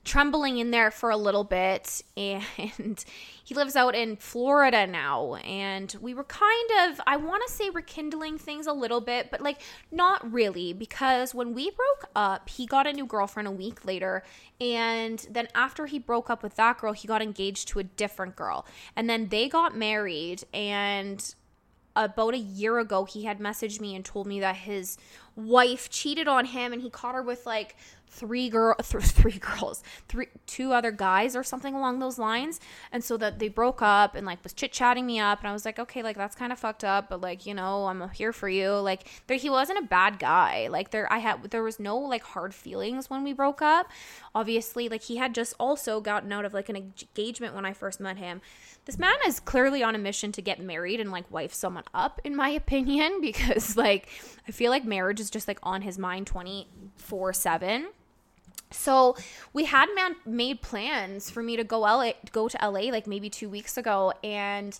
trembling 0.03 0.57
in 0.57 0.71
there 0.71 0.91
for 0.91 1.09
a 1.09 1.17
little 1.17 1.45
bit 1.45 2.01
and 2.17 2.43
he 3.43 3.55
lives 3.55 3.75
out 3.75 3.95
in 3.95 4.17
Florida 4.17 4.85
now 4.85 5.35
and 5.35 5.95
we 6.01 6.13
were 6.13 6.25
kind 6.25 6.69
of 6.81 6.99
I 7.07 7.15
want 7.15 7.41
to 7.47 7.53
say 7.53 7.69
rekindling 7.69 8.37
things 8.37 8.67
a 8.67 8.73
little 8.73 8.99
bit 8.99 9.31
but 9.31 9.39
like 9.39 9.61
not 9.91 10.29
really 10.31 10.73
because 10.73 11.33
when 11.33 11.53
we 11.53 11.71
broke 11.71 12.09
up 12.15 12.49
he 12.49 12.65
got 12.65 12.85
a 12.85 12.91
new 12.91 13.05
girlfriend 13.05 13.47
a 13.47 13.51
week 13.51 13.85
later 13.85 14.23
and 14.59 15.25
then 15.29 15.47
after 15.55 15.85
he 15.85 15.99
broke 15.99 16.29
up 16.29 16.43
with 16.43 16.55
that 16.55 16.79
girl 16.79 16.91
he 16.91 17.07
got 17.07 17.21
engaged 17.21 17.69
to 17.69 17.79
a 17.79 17.83
different 17.83 18.35
girl. 18.35 18.65
And 18.95 19.09
then 19.09 19.29
they 19.29 19.47
got 19.49 19.77
married 19.77 20.43
and 20.53 21.33
about 21.95 22.33
a 22.33 22.39
year 22.39 22.79
ago 22.79 23.05
he 23.05 23.25
had 23.25 23.39
messaged 23.39 23.79
me 23.79 23.95
and 23.95 24.03
told 24.03 24.25
me 24.25 24.39
that 24.39 24.55
his 24.55 24.97
wife 25.35 25.89
cheated 25.89 26.27
on 26.27 26.45
him 26.45 26.73
and 26.73 26.81
he 26.81 26.89
caught 26.89 27.13
her 27.15 27.21
with 27.21 27.45
like 27.45 27.75
three 28.13 28.49
girl 28.49 28.75
th- 28.81 29.03
three 29.03 29.39
girls 29.39 29.83
three 30.07 30.27
two 30.45 30.71
other 30.71 30.91
guys 30.91 31.35
or 31.35 31.43
something 31.43 31.73
along 31.73 31.99
those 31.99 32.19
lines. 32.19 32.59
And 32.91 33.03
so 33.03 33.17
that 33.17 33.39
they 33.39 33.49
broke 33.49 33.81
up 33.81 34.15
and 34.15 34.25
like 34.25 34.43
was 34.43 34.53
chit-chatting 34.53 35.05
me 35.05 35.19
up. 35.19 35.39
And 35.39 35.47
i 35.47 35.53
was 35.53 35.65
like 35.65 35.79
okay 35.79 36.03
like 36.03 36.15
that's 36.15 36.35
kind 36.35 36.51
of 36.51 36.59
fucked 36.59 36.83
up 36.83 37.09
but 37.09 37.21
like 37.21 37.45
you 37.45 37.53
know 37.53 37.87
i'm 37.87 38.09
here 38.09 38.33
for 38.33 38.49
you. 38.49 38.71
Like 38.71 39.07
there 39.27 39.37
he 39.37 39.49
wasn't 39.49 39.79
a 39.79 39.87
bad 39.87 40.19
guy. 40.19 40.67
Like 40.69 40.91
there 40.91 41.11
i 41.11 41.17
had 41.17 41.51
there 41.51 41.63
was 41.63 41.79
no 41.79 41.97
like 41.97 42.23
hard 42.23 42.53
feelings 42.53 43.09
when 43.09 43.23
we 43.23 43.33
broke 43.33 43.61
up. 43.61 43.89
Obviously 44.35 44.89
like 44.89 45.03
he 45.03 45.17
had 45.17 45.33
just 45.33 45.53
also 45.59 45.99
gotten 45.99 46.31
out 46.31 46.45
of 46.45 46.53
like 46.53 46.69
an 46.69 46.75
engagement 46.75 47.55
when 47.55 47.65
i 47.65 47.73
first 47.73 47.99
met 47.99 48.17
him. 48.17 48.41
This 48.85 48.99
man 48.99 49.15
is 49.25 49.39
clearly 49.39 49.81
on 49.81 49.95
a 49.95 49.97
mission 49.97 50.33
to 50.33 50.41
get 50.41 50.59
married 50.59 50.99
and 50.99 51.09
like 51.09 51.29
wife 51.31 51.53
someone 51.53 51.85
up 51.93 52.19
in 52.23 52.35
my 52.35 52.49
opinion 52.63 53.21
because 53.21 53.75
like 53.77 54.07
i 54.47 54.51
feel 54.51 54.69
like 54.69 54.85
marriage 54.85 55.19
is 55.19 55.29
just 55.29 55.47
like 55.47 55.59
on 55.63 55.81
his 55.81 55.97
mind 55.97 56.27
24 56.27 57.33
7 57.33 57.87
so 58.73 59.15
we 59.53 59.65
had 59.65 59.87
man- 59.95 60.15
made 60.25 60.61
plans 60.61 61.29
for 61.29 61.43
me 61.43 61.55
to 61.55 61.63
go 61.63 61.79
LA, 61.81 62.13
go 62.31 62.47
to 62.47 62.57
LA 62.61 62.91
like 62.91 63.07
maybe 63.07 63.29
two 63.29 63.49
weeks 63.49 63.77
ago, 63.77 64.13
and 64.23 64.79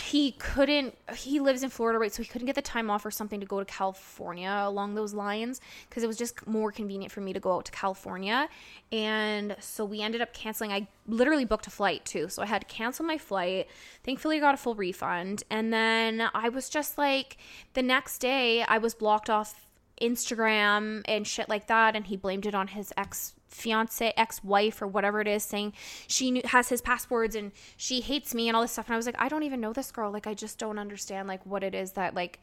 he 0.00 0.32
couldn't. 0.32 0.96
He 1.14 1.40
lives 1.40 1.62
in 1.62 1.70
Florida, 1.70 1.98
right? 1.98 2.12
So 2.12 2.22
he 2.22 2.28
couldn't 2.28 2.46
get 2.46 2.54
the 2.54 2.62
time 2.62 2.90
off 2.90 3.04
or 3.04 3.10
something 3.10 3.40
to 3.40 3.46
go 3.46 3.58
to 3.58 3.64
California 3.64 4.62
along 4.64 4.94
those 4.94 5.12
lines 5.12 5.60
because 5.88 6.02
it 6.02 6.06
was 6.06 6.16
just 6.16 6.46
more 6.46 6.72
convenient 6.72 7.12
for 7.12 7.20
me 7.20 7.32
to 7.32 7.40
go 7.40 7.56
out 7.56 7.66
to 7.66 7.72
California. 7.72 8.48
And 8.90 9.56
so 9.60 9.84
we 9.84 10.00
ended 10.00 10.20
up 10.20 10.32
canceling. 10.32 10.72
I 10.72 10.88
literally 11.06 11.44
booked 11.44 11.66
a 11.66 11.70
flight 11.70 12.04
too, 12.04 12.28
so 12.28 12.42
I 12.42 12.46
had 12.46 12.62
to 12.62 12.66
cancel 12.66 13.04
my 13.04 13.18
flight. 13.18 13.68
Thankfully, 14.02 14.38
I 14.38 14.40
got 14.40 14.54
a 14.54 14.58
full 14.58 14.74
refund, 14.74 15.44
and 15.50 15.72
then 15.72 16.28
I 16.34 16.48
was 16.48 16.68
just 16.68 16.96
like, 16.96 17.36
the 17.74 17.82
next 17.82 18.18
day 18.18 18.62
I 18.62 18.78
was 18.78 18.94
blocked 18.94 19.28
off 19.28 19.66
Instagram 20.00 21.02
and 21.06 21.26
shit 21.26 21.48
like 21.48 21.66
that, 21.66 21.96
and 21.96 22.06
he 22.06 22.16
blamed 22.16 22.46
it 22.46 22.54
on 22.54 22.68
his 22.68 22.92
ex 22.96 23.34
fiance, 23.48 24.12
ex 24.16 24.42
wife, 24.44 24.80
or 24.80 24.86
whatever 24.86 25.20
it 25.20 25.28
is, 25.28 25.42
saying 25.42 25.72
she 26.06 26.30
knew, 26.30 26.42
has 26.44 26.68
his 26.68 26.80
passwords 26.80 27.34
and 27.34 27.52
she 27.76 28.00
hates 28.00 28.34
me 28.34 28.48
and 28.48 28.56
all 28.56 28.62
this 28.62 28.72
stuff. 28.72 28.86
And 28.86 28.94
I 28.94 28.96
was 28.96 29.06
like, 29.06 29.20
I 29.20 29.28
don't 29.28 29.42
even 29.42 29.60
know 29.60 29.72
this 29.72 29.90
girl. 29.90 30.10
Like, 30.10 30.26
I 30.26 30.34
just 30.34 30.58
don't 30.58 30.78
understand 30.78 31.28
like 31.28 31.44
what 31.44 31.62
it 31.62 31.74
is 31.74 31.92
that 31.92 32.14
like 32.14 32.40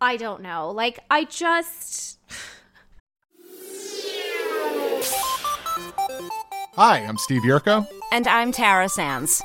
I 0.00 0.16
don't 0.16 0.40
know. 0.40 0.70
Like, 0.70 1.00
I 1.10 1.24
just. 1.24 2.18
Hi, 6.74 6.98
I'm 6.98 7.18
Steve 7.18 7.42
Yerko. 7.42 7.86
And 8.10 8.26
I'm 8.26 8.50
Tara 8.50 8.88
Sands. 8.88 9.42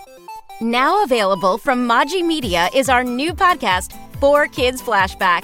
Now 0.62 1.04
available 1.04 1.58
from 1.58 1.90
Maji 1.90 2.26
Media 2.26 2.70
is 2.74 2.88
our 2.88 3.04
new 3.04 3.34
podcast, 3.34 3.92
Four 4.22 4.48
Kids 4.48 4.82
Flashback. 4.82 5.44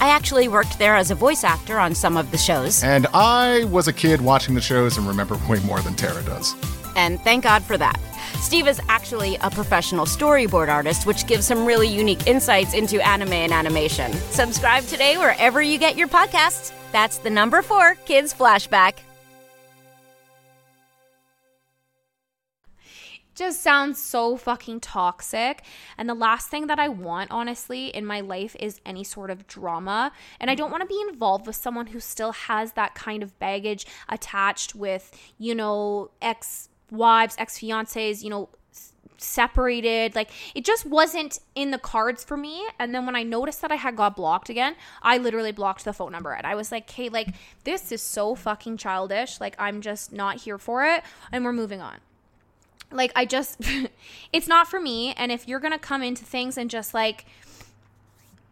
I 0.00 0.08
actually 0.08 0.48
worked 0.48 0.78
there 0.78 0.96
as 0.96 1.10
a 1.10 1.14
voice 1.14 1.44
actor 1.44 1.78
on 1.78 1.94
some 1.94 2.16
of 2.16 2.30
the 2.30 2.38
shows. 2.38 2.82
And 2.82 3.06
I 3.14 3.64
was 3.64 3.88
a 3.88 3.92
kid 3.92 4.20
watching 4.20 4.54
the 4.54 4.60
shows 4.60 4.98
and 4.98 5.06
remember 5.06 5.38
way 5.48 5.60
more 5.60 5.80
than 5.80 5.94
Tara 5.94 6.22
does. 6.24 6.54
And 6.96 7.20
thank 7.20 7.44
God 7.44 7.62
for 7.62 7.76
that. 7.78 7.98
Steve 8.40 8.68
is 8.68 8.80
actually 8.88 9.36
a 9.40 9.50
professional 9.50 10.06
storyboard 10.06 10.68
artist, 10.68 11.06
which 11.06 11.26
gives 11.26 11.46
some 11.46 11.64
really 11.64 11.88
unique 11.88 12.26
insights 12.26 12.74
into 12.74 13.04
anime 13.04 13.32
and 13.32 13.52
animation. 13.52 14.12
Subscribe 14.30 14.84
today 14.84 15.16
wherever 15.16 15.62
you 15.62 15.78
get 15.78 15.96
your 15.96 16.08
podcasts. 16.08 16.72
That's 16.92 17.18
the 17.18 17.30
number 17.30 17.62
four 17.62 17.94
Kids 18.04 18.32
Flashback. 18.34 18.98
Just 23.34 23.62
sounds 23.62 24.00
so 24.00 24.36
fucking 24.36 24.80
toxic. 24.80 25.62
And 25.98 26.08
the 26.08 26.14
last 26.14 26.48
thing 26.48 26.66
that 26.68 26.78
I 26.78 26.88
want, 26.88 27.30
honestly, 27.30 27.88
in 27.88 28.06
my 28.06 28.20
life 28.20 28.56
is 28.58 28.80
any 28.86 29.04
sort 29.04 29.30
of 29.30 29.46
drama. 29.46 30.12
And 30.40 30.50
I 30.50 30.54
don't 30.54 30.70
want 30.70 30.82
to 30.82 30.88
be 30.88 31.00
involved 31.08 31.46
with 31.46 31.56
someone 31.56 31.88
who 31.88 32.00
still 32.00 32.32
has 32.32 32.72
that 32.72 32.94
kind 32.94 33.22
of 33.22 33.38
baggage 33.38 33.86
attached 34.08 34.74
with, 34.74 35.10
you 35.38 35.54
know, 35.54 36.10
ex 36.22 36.68
wives, 36.90 37.34
ex 37.38 37.58
fiancés, 37.58 38.22
you 38.22 38.30
know, 38.30 38.48
separated. 39.16 40.14
Like 40.14 40.30
it 40.54 40.64
just 40.64 40.86
wasn't 40.86 41.40
in 41.54 41.70
the 41.70 41.78
cards 41.78 42.22
for 42.24 42.36
me. 42.36 42.66
And 42.78 42.94
then 42.94 43.06
when 43.06 43.16
i 43.16 43.22
noticed 43.22 43.62
that 43.62 43.72
i 43.72 43.76
had 43.76 43.96
got 43.96 44.16
blocked 44.16 44.48
again 44.50 44.74
i 45.02 45.16
literally 45.16 45.52
blocked 45.52 45.84
the 45.84 45.92
phone 45.92 46.12
number 46.12 46.32
and 46.32 46.46
i 46.46 46.54
was 46.54 46.70
like 46.70 46.90
hey 46.90 47.08
like 47.08 47.28
this 47.64 47.92
is 47.92 48.02
so 48.02 48.34
fucking 48.34 48.76
childish. 48.76 49.40
Like 49.40 49.54
i'm 49.58 49.80
just 49.80 50.12
not 50.12 50.42
here 50.42 50.58
for 50.58 50.84
it. 50.84 51.02
And 51.32 51.44
we're 51.44 51.52
moving 51.52 51.80
on 51.80 51.98
like 52.90 53.12
I 53.16 53.24
just 53.24 53.60
it's 54.32 54.48
not 54.48 54.68
for 54.68 54.80
me 54.80 55.12
and 55.14 55.32
if 55.32 55.48
you're 55.48 55.60
going 55.60 55.72
to 55.72 55.78
come 55.78 56.02
into 56.02 56.24
things 56.24 56.56
and 56.56 56.70
just 56.70 56.94
like 56.94 57.26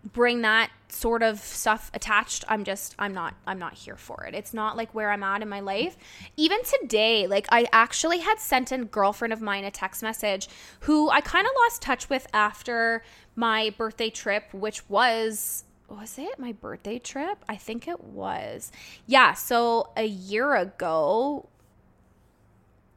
bring 0.05 0.43
that 0.43 0.71
sort 0.89 1.23
of 1.23 1.39
stuff 1.39 1.89
attached 1.95 2.45
i'm 2.49 2.65
just 2.65 2.95
i'm 2.99 3.15
not 3.15 3.35
i'm 3.47 3.59
not 3.59 3.73
here 3.75 3.97
for 3.97 4.25
it. 4.25 4.35
It's 4.35 4.53
not 4.53 4.77
like 4.77 4.93
where 4.95 5.11
i'm 5.11 5.23
at 5.23 5.43
in 5.43 5.49
my 5.49 5.61
life. 5.61 5.97
Even 6.37 6.59
today 6.65 7.27
like 7.27 7.47
i 7.51 7.67
actually 7.73 8.19
had 8.19 8.41
sent 8.41 8.73
a 8.73 8.79
girlfriend 8.79 9.33
of 9.33 9.41
mine 9.41 9.65
a 9.65 9.71
text 9.71 10.03
message 10.03 10.49
who 10.81 11.09
i 11.11 11.21
kind 11.21 11.47
of 11.47 11.53
lost 11.63 11.83
touch 11.83 12.11
with 12.11 12.27
after 12.33 13.03
my 13.37 13.73
birthday 13.79 14.11
trip 14.11 14.53
which 14.53 14.89
was 14.91 15.65
was 15.89 16.17
it 16.19 16.39
my 16.39 16.53
birthday 16.53 16.99
trip? 16.99 17.45
I 17.49 17.57
think 17.57 17.87
it 17.87 18.03
was. 18.03 18.73
Yeah 19.07 19.35
so 19.35 19.91
a 19.97 20.05
year 20.07 20.55
ago 20.55 21.49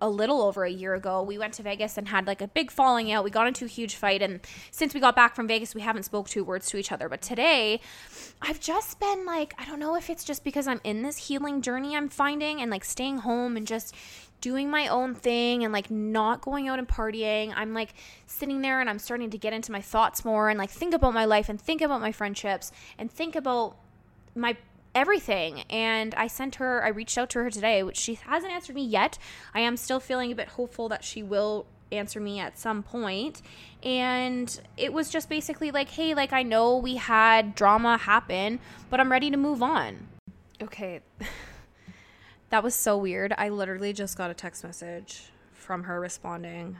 a 0.05 0.09
little 0.09 0.43
over 0.43 0.63
a 0.63 0.69
year 0.69 0.93
ago. 0.93 1.23
We 1.23 1.39
went 1.39 1.55
to 1.55 1.63
Vegas 1.63 1.97
and 1.97 2.09
had 2.09 2.27
like 2.27 2.39
a 2.39 2.47
big 2.47 2.69
falling 2.69 3.11
out. 3.11 3.23
We 3.23 3.31
got 3.31 3.47
into 3.47 3.65
a 3.65 3.67
huge 3.67 3.95
fight 3.95 4.21
and 4.21 4.39
since 4.69 4.93
we 4.93 4.99
got 4.99 5.15
back 5.15 5.35
from 5.35 5.47
Vegas, 5.47 5.73
we 5.73 5.81
haven't 5.81 6.03
spoke 6.03 6.29
two 6.29 6.43
words 6.43 6.67
to 6.67 6.77
each 6.77 6.91
other. 6.91 7.09
But 7.09 7.23
today, 7.23 7.81
I've 8.39 8.59
just 8.59 8.99
been 8.99 9.25
like, 9.25 9.55
I 9.57 9.65
don't 9.65 9.79
know 9.79 9.95
if 9.95 10.11
it's 10.11 10.23
just 10.23 10.43
because 10.43 10.67
I'm 10.67 10.79
in 10.83 11.01
this 11.01 11.27
healing 11.27 11.63
journey 11.63 11.97
I'm 11.97 12.07
finding 12.07 12.61
and 12.61 12.69
like 12.69 12.85
staying 12.85 13.19
home 13.19 13.57
and 13.57 13.65
just 13.65 13.95
doing 14.41 14.69
my 14.69 14.87
own 14.87 15.15
thing 15.15 15.63
and 15.63 15.73
like 15.73 15.89
not 15.89 16.41
going 16.41 16.67
out 16.67 16.77
and 16.77 16.87
partying. 16.87 17.51
I'm 17.55 17.73
like 17.73 17.95
sitting 18.27 18.61
there 18.61 18.79
and 18.79 18.87
I'm 18.87 18.99
starting 18.99 19.31
to 19.31 19.39
get 19.39 19.53
into 19.53 19.71
my 19.71 19.81
thoughts 19.81 20.23
more 20.23 20.49
and 20.49 20.59
like 20.59 20.69
think 20.69 20.93
about 20.93 21.15
my 21.15 21.25
life 21.25 21.49
and 21.49 21.59
think 21.59 21.81
about 21.81 21.99
my 21.99 22.11
friendships 22.11 22.71
and 22.99 23.11
think 23.11 23.35
about 23.35 23.75
my 24.35 24.55
everything. 24.95 25.61
And 25.69 26.15
I 26.15 26.27
sent 26.27 26.55
her, 26.55 26.83
I 26.83 26.87
reached 26.87 27.17
out 27.17 27.29
to 27.31 27.39
her 27.43 27.49
today, 27.51 27.83
which 27.83 27.97
she 27.97 28.15
hasn't 28.15 28.51
answered 28.51 28.75
me 28.75 28.83
yet. 28.85 29.19
I 29.53 29.59
am 29.59 29.77
still 29.77 29.99
feeling 29.99 30.31
a 30.31 30.35
bit 30.35 30.47
hopeful 30.49 30.89
that 30.89 31.03
she 31.03 31.21
will 31.21 31.65
answer 31.91 32.19
me 32.19 32.39
at 32.39 32.57
some 32.57 32.81
point. 32.81 33.41
and 33.83 34.59
it 34.75 34.91
was 34.91 35.09
just 35.11 35.29
basically 35.29 35.69
like 35.69 35.87
hey 35.89 36.15
like 36.15 36.33
i 36.33 36.41
know 36.41 36.75
we 36.75 36.95
had 36.95 37.53
drama 37.53 37.95
happen 37.95 38.59
but 38.89 38.99
i'm 38.99 39.11
ready 39.11 39.29
to 39.29 39.37
move 39.37 39.61
on 39.61 40.07
Okay. 40.61 41.01
that 42.49 42.63
was 42.63 42.73
so 42.73 42.97
weird. 42.97 43.33
I 43.37 43.49
literally 43.49 43.91
just 43.93 44.17
got 44.17 44.31
a 44.31 44.33
text 44.33 44.63
message 44.63 45.23
from 45.53 45.83
her 45.83 45.99
responding 45.99 46.77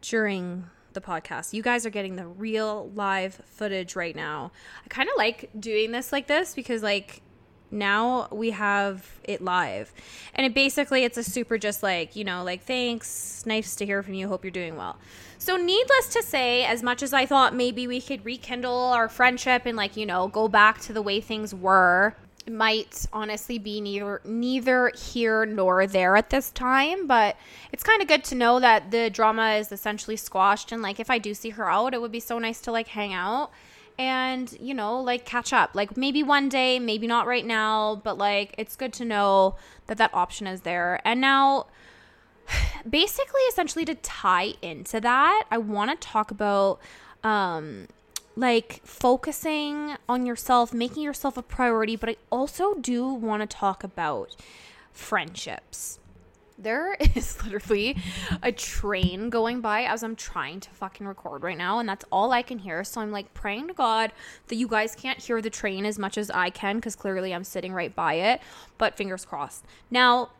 during 0.00 0.64
the 0.94 1.00
podcast. 1.00 1.52
You 1.52 1.62
guys 1.62 1.86
are 1.86 1.90
getting 1.90 2.16
the 2.16 2.26
real 2.26 2.90
live 2.94 3.34
footage 3.46 3.96
right 3.96 4.16
now. 4.16 4.52
I 4.84 4.88
kind 4.88 5.08
of 5.08 5.14
like 5.16 5.50
doing 5.58 5.92
this 5.92 6.12
like 6.12 6.26
this 6.26 6.54
because 6.54 6.82
like 6.82 7.22
now 7.70 8.28
we 8.30 8.50
have 8.50 9.18
it 9.24 9.42
live. 9.42 9.92
And 10.34 10.46
it 10.46 10.54
basically 10.54 11.04
it's 11.04 11.16
a 11.16 11.24
super 11.24 11.58
just 11.58 11.82
like, 11.82 12.14
you 12.14 12.24
know, 12.24 12.44
like 12.44 12.64
thanks, 12.64 13.44
nice 13.46 13.74
to 13.76 13.86
hear 13.86 14.02
from 14.02 14.14
you. 14.14 14.28
Hope 14.28 14.44
you're 14.44 14.50
doing 14.50 14.76
well. 14.76 14.98
So 15.38 15.56
needless 15.56 16.08
to 16.10 16.22
say, 16.22 16.64
as 16.64 16.82
much 16.84 17.02
as 17.02 17.12
I 17.12 17.26
thought 17.26 17.54
maybe 17.54 17.88
we 17.88 18.00
could 18.00 18.24
rekindle 18.24 18.92
our 18.92 19.08
friendship 19.08 19.62
and 19.66 19.76
like, 19.76 19.96
you 19.96 20.06
know, 20.06 20.28
go 20.28 20.46
back 20.46 20.80
to 20.82 20.92
the 20.92 21.02
way 21.02 21.20
things 21.20 21.54
were, 21.54 22.14
might 22.48 23.06
honestly 23.12 23.58
be 23.58 23.80
neither 23.80 24.20
neither 24.24 24.92
here 24.96 25.46
nor 25.46 25.86
there 25.86 26.16
at 26.16 26.30
this 26.30 26.50
time 26.50 27.06
but 27.06 27.36
it's 27.72 27.82
kind 27.82 28.02
of 28.02 28.08
good 28.08 28.24
to 28.24 28.34
know 28.34 28.58
that 28.60 28.90
the 28.90 29.10
drama 29.10 29.52
is 29.52 29.72
essentially 29.72 30.16
squashed 30.16 30.72
and 30.72 30.82
like 30.82 30.98
if 30.98 31.10
i 31.10 31.18
do 31.18 31.34
see 31.34 31.50
her 31.50 31.70
out 31.70 31.94
it 31.94 32.00
would 32.00 32.12
be 32.12 32.20
so 32.20 32.38
nice 32.38 32.60
to 32.60 32.72
like 32.72 32.88
hang 32.88 33.12
out 33.12 33.50
and 33.98 34.56
you 34.60 34.74
know 34.74 35.00
like 35.00 35.24
catch 35.24 35.52
up. 35.52 35.74
Like 35.74 35.96
maybe 35.96 36.22
one 36.22 36.48
day 36.48 36.78
maybe 36.78 37.06
not 37.06 37.26
right 37.26 37.44
now 37.44 38.00
but 38.02 38.18
like 38.18 38.54
it's 38.58 38.74
good 38.74 38.92
to 38.94 39.04
know 39.04 39.56
that 39.86 39.98
that 39.98 40.12
option 40.14 40.46
is 40.46 40.62
there. 40.62 41.00
And 41.04 41.20
now 41.20 41.66
basically 42.88 43.40
essentially 43.42 43.84
to 43.84 43.94
tie 43.94 44.54
into 44.60 45.00
that 45.00 45.44
i 45.50 45.58
want 45.58 45.88
to 45.90 46.08
talk 46.08 46.30
about 46.30 46.80
um 47.22 47.86
like 48.36 48.80
focusing 48.84 49.96
on 50.08 50.26
yourself, 50.26 50.72
making 50.72 51.02
yourself 51.02 51.36
a 51.36 51.42
priority, 51.42 51.96
but 51.96 52.08
I 52.10 52.16
also 52.30 52.74
do 52.74 53.06
want 53.06 53.42
to 53.42 53.46
talk 53.46 53.84
about 53.84 54.34
friendships. 54.92 55.98
There 56.58 56.94
is 57.14 57.42
literally 57.44 57.96
a 58.42 58.52
train 58.52 59.30
going 59.30 59.60
by 59.60 59.82
as 59.82 60.02
I'm 60.02 60.16
trying 60.16 60.60
to 60.60 60.70
fucking 60.70 61.06
record 61.06 61.42
right 61.42 61.58
now, 61.58 61.78
and 61.78 61.88
that's 61.88 62.04
all 62.10 62.32
I 62.32 62.42
can 62.42 62.58
hear. 62.58 62.84
So 62.84 63.00
I'm 63.00 63.10
like 63.10 63.34
praying 63.34 63.68
to 63.68 63.74
God 63.74 64.12
that 64.48 64.56
you 64.56 64.68
guys 64.68 64.94
can't 64.94 65.20
hear 65.20 65.42
the 65.42 65.50
train 65.50 65.84
as 65.84 65.98
much 65.98 66.16
as 66.16 66.30
I 66.30 66.50
can 66.50 66.76
because 66.76 66.96
clearly 66.96 67.34
I'm 67.34 67.44
sitting 67.44 67.72
right 67.72 67.94
by 67.94 68.14
it, 68.14 68.40
but 68.78 68.96
fingers 68.96 69.24
crossed. 69.24 69.64
Now, 69.90 70.30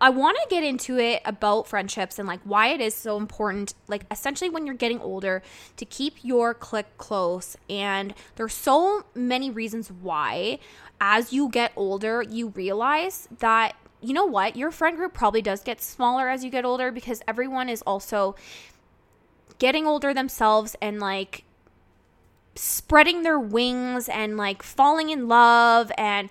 I 0.00 0.10
want 0.10 0.36
to 0.42 0.48
get 0.50 0.64
into 0.64 0.98
it 0.98 1.22
about 1.24 1.68
friendships 1.68 2.18
and 2.18 2.28
like 2.28 2.40
why 2.44 2.68
it 2.68 2.80
is 2.80 2.94
so 2.94 3.16
important, 3.16 3.74
like 3.86 4.04
essentially 4.10 4.50
when 4.50 4.66
you're 4.66 4.74
getting 4.74 5.00
older, 5.00 5.42
to 5.76 5.84
keep 5.84 6.16
your 6.22 6.52
clique 6.52 6.98
close. 6.98 7.56
And 7.70 8.14
there's 8.36 8.54
so 8.54 9.04
many 9.14 9.50
reasons 9.50 9.90
why, 9.90 10.58
as 11.00 11.32
you 11.32 11.48
get 11.48 11.72
older, 11.76 12.22
you 12.22 12.48
realize 12.48 13.28
that, 13.38 13.76
you 14.00 14.12
know 14.12 14.26
what, 14.26 14.56
your 14.56 14.70
friend 14.70 14.96
group 14.96 15.14
probably 15.14 15.40
does 15.42 15.62
get 15.62 15.80
smaller 15.80 16.28
as 16.28 16.44
you 16.44 16.50
get 16.50 16.64
older 16.64 16.90
because 16.90 17.22
everyone 17.26 17.68
is 17.68 17.80
also 17.82 18.34
getting 19.58 19.86
older 19.86 20.12
themselves 20.12 20.76
and 20.82 20.98
like 21.00 21.44
spreading 22.56 23.22
their 23.22 23.38
wings 23.38 24.08
and 24.08 24.36
like 24.36 24.62
falling 24.62 25.10
in 25.10 25.28
love 25.28 25.90
and 25.96 26.28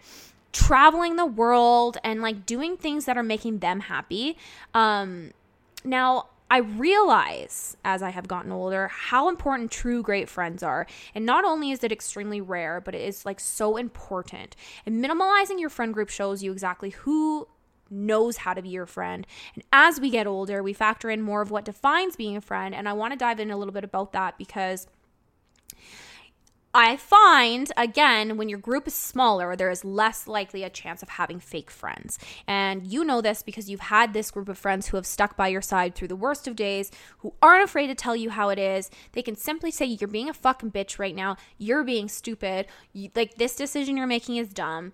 traveling 0.53 1.17
the 1.17 1.25
world 1.25 1.97
and 2.03 2.21
like 2.21 2.45
doing 2.45 2.77
things 2.77 3.05
that 3.05 3.17
are 3.17 3.23
making 3.23 3.59
them 3.59 3.81
happy. 3.81 4.37
Um, 4.73 5.31
now, 5.83 6.27
I 6.49 6.59
realize 6.59 7.75
as 7.83 8.03
I 8.03 8.11
have 8.11 8.27
gotten 8.27 8.51
older 8.51 8.87
how 8.87 9.27
important 9.27 9.71
true 9.71 10.03
great 10.03 10.29
friends 10.29 10.61
are. 10.61 10.85
And 11.15 11.25
not 11.25 11.43
only 11.43 11.71
is 11.71 11.83
it 11.83 11.91
extremely 11.91 12.41
rare, 12.41 12.79
but 12.79 12.93
it 12.93 13.01
is 13.01 13.25
like 13.25 13.39
so 13.39 13.75
important. 13.75 14.55
And 14.85 15.03
minimalizing 15.03 15.59
your 15.59 15.71
friend 15.71 15.93
group 15.93 16.09
shows 16.09 16.43
you 16.43 16.51
exactly 16.51 16.91
who 16.91 17.47
knows 17.89 18.37
how 18.37 18.53
to 18.53 18.61
be 18.61 18.69
your 18.69 18.85
friend. 18.85 19.25
And 19.55 19.63
as 19.73 19.99
we 19.99 20.11
get 20.11 20.27
older, 20.27 20.61
we 20.61 20.73
factor 20.73 21.09
in 21.09 21.23
more 21.23 21.41
of 21.41 21.49
what 21.49 21.65
defines 21.65 22.15
being 22.15 22.37
a 22.37 22.41
friend. 22.41 22.75
And 22.75 22.87
I 22.87 22.93
want 22.93 23.13
to 23.13 23.17
dive 23.17 23.39
in 23.39 23.49
a 23.49 23.57
little 23.57 23.73
bit 23.73 23.83
about 23.83 24.13
that 24.13 24.37
because 24.37 24.87
I 26.75 26.97
find 26.97 27.71
again 27.77 28.35
when 28.35 28.49
your 28.49 28.57
group 28.57 28.87
is 28.87 28.95
smaller, 28.95 29.55
there 29.55 29.69
is 29.69 29.85
less 29.85 30.27
likely 30.27 30.63
a 30.63 30.71
chance 30.71 31.03
of 31.03 31.09
having 31.09 31.39
fake 31.39 31.69
friends. 31.69 32.17
And 32.47 32.87
you 32.87 33.03
know 33.03 33.21
this 33.21 33.43
because 33.43 33.69
you've 33.69 33.79
had 33.79 34.13
this 34.13 34.31
group 34.31 34.49
of 34.49 34.57
friends 34.57 34.87
who 34.87 34.97
have 34.97 35.05
stuck 35.05 35.37
by 35.37 35.49
your 35.49 35.61
side 35.61 35.93
through 35.93 36.07
the 36.07 36.15
worst 36.15 36.47
of 36.47 36.55
days, 36.55 36.89
who 37.19 37.35
aren't 37.43 37.63
afraid 37.63 37.87
to 37.87 37.95
tell 37.95 38.15
you 38.15 38.31
how 38.31 38.49
it 38.49 38.57
is. 38.57 38.89
They 39.11 39.21
can 39.21 39.35
simply 39.35 39.69
say, 39.69 39.85
You're 39.85 40.07
being 40.07 40.29
a 40.29 40.33
fucking 40.33 40.71
bitch 40.71 40.97
right 40.97 41.15
now. 41.15 41.37
You're 41.59 41.83
being 41.83 42.07
stupid. 42.07 42.65
You, 42.91 43.09
like, 43.15 43.35
this 43.35 43.55
decision 43.55 43.95
you're 43.95 44.07
making 44.07 44.37
is 44.37 44.49
dumb. 44.49 44.93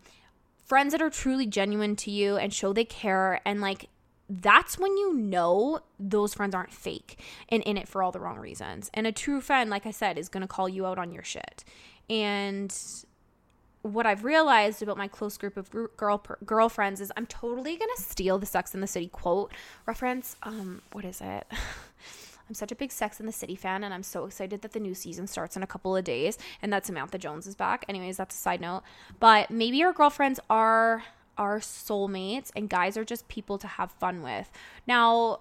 Friends 0.66 0.92
that 0.92 1.02
are 1.02 1.10
truly 1.10 1.48
genuine 1.48 1.96
to 1.96 2.12
you 2.12 2.36
and 2.36 2.54
show 2.54 2.74
they 2.74 2.86
care 2.86 3.40
and 3.46 3.62
like 3.62 3.88
that's 4.30 4.78
when 4.78 4.96
you 4.98 5.14
know 5.14 5.80
those 6.00 6.34
friends 6.34 6.54
aren't 6.54 6.72
fake 6.72 7.20
and 7.50 7.64
in 7.64 7.78
it 7.78 7.88
for 7.88 8.04
all 8.04 8.12
the 8.12 8.20
wrong 8.20 8.38
reasons. 8.38 8.92
And 8.94 9.08
a 9.08 9.12
true 9.12 9.42
friend, 9.42 9.70
like 9.70 9.86
I 9.86 9.92
said, 9.92 10.18
is 10.18 10.30
going 10.30 10.42
to 10.42 10.48
call 10.48 10.70
you 10.70 10.86
out 10.86 11.00
on 11.00 11.12
your 11.12 11.24
shit. 11.24 11.64
And 12.10 12.76
what 13.82 14.06
I've 14.06 14.24
realized 14.24 14.84
about 14.84 14.98
my 14.98 15.08
close 15.08 15.38
group 15.38 15.58
of 15.58 15.70
girl 15.98 16.24
girlfriends 16.46 17.02
is 17.02 17.12
I'm 17.18 17.26
totally 17.26 17.76
going 17.78 17.90
to 17.96 18.02
steal 18.02 18.38
the 18.38 18.46
Sex 18.46 18.76
in 18.76 18.82
the 18.82 18.88
City 18.88 19.08
quote 19.08 19.54
reference. 19.86 20.36
Um 20.44 20.82
what 20.92 21.06
is 21.06 21.22
it? 21.22 21.48
I'm 22.50 22.56
such 22.56 22.72
a 22.72 22.76
big 22.76 22.92
Sex 22.92 23.20
in 23.20 23.28
the 23.28 23.32
City 23.32 23.56
fan, 23.56 23.84
and 23.84 23.94
I'm 23.94 24.02
so 24.02 24.26
excited 24.26 24.64
that 24.64 24.72
the 24.72 24.80
new 24.80 24.96
season 24.96 25.28
starts 25.28 25.56
in 25.56 25.62
a 25.62 25.68
couple 25.68 25.96
of 25.96 26.04
days 26.04 26.36
and 26.64 26.74
that 26.74 26.84
Samantha 26.84 27.20
Jones 27.20 27.46
is 27.46 27.54
back. 27.54 27.86
Anyways, 27.88 28.18
that's 28.18 28.36
a 28.36 28.40
side 28.40 28.60
note. 28.60 28.82
But 29.20 29.52
maybe 29.52 29.78
your 29.78 29.94
girlfriends 29.94 30.40
are 30.50 31.04
are 31.40 31.60
soulmates 31.60 32.52
and 32.56 32.70
guys 32.70 32.98
are 32.98 33.06
just 33.06 33.28
people 33.28 33.58
to 33.58 33.68
have 33.68 33.92
fun 33.94 34.22
with. 34.22 34.52
Now, 34.86 35.40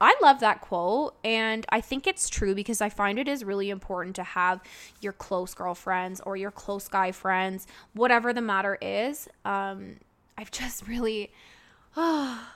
I 0.00 0.14
love 0.20 0.40
that 0.40 0.60
quote 0.60 1.16
and 1.22 1.64
I 1.68 1.80
think 1.80 2.06
it's 2.06 2.28
true 2.28 2.54
because 2.54 2.80
I 2.80 2.88
find 2.88 3.18
it 3.18 3.28
is 3.28 3.44
really 3.44 3.70
important 3.70 4.16
to 4.16 4.24
have 4.24 4.60
your 5.00 5.12
close 5.12 5.54
girlfriends 5.54 6.20
or 6.22 6.36
your 6.36 6.50
close 6.50 6.88
guy 6.88 7.12
friends, 7.12 7.66
whatever 7.92 8.32
the 8.32 8.40
matter 8.40 8.76
is. 8.80 9.28
Um, 9.44 9.96
I've 10.36 10.50
just 10.50 10.88
really, 10.88 11.30
oh, 11.96 12.48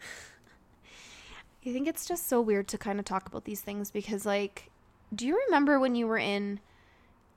I 1.66 1.72
think 1.72 1.88
it's 1.88 2.06
just 2.06 2.28
so 2.28 2.40
weird 2.40 2.68
to 2.68 2.78
kind 2.78 2.98
of 2.98 3.04
talk 3.04 3.26
about 3.26 3.44
these 3.44 3.60
things 3.60 3.90
because, 3.90 4.24
like, 4.24 4.70
do 5.12 5.26
you 5.26 5.40
remember 5.46 5.80
when 5.80 5.96
you 5.96 6.06
were 6.06 6.18
in 6.18 6.60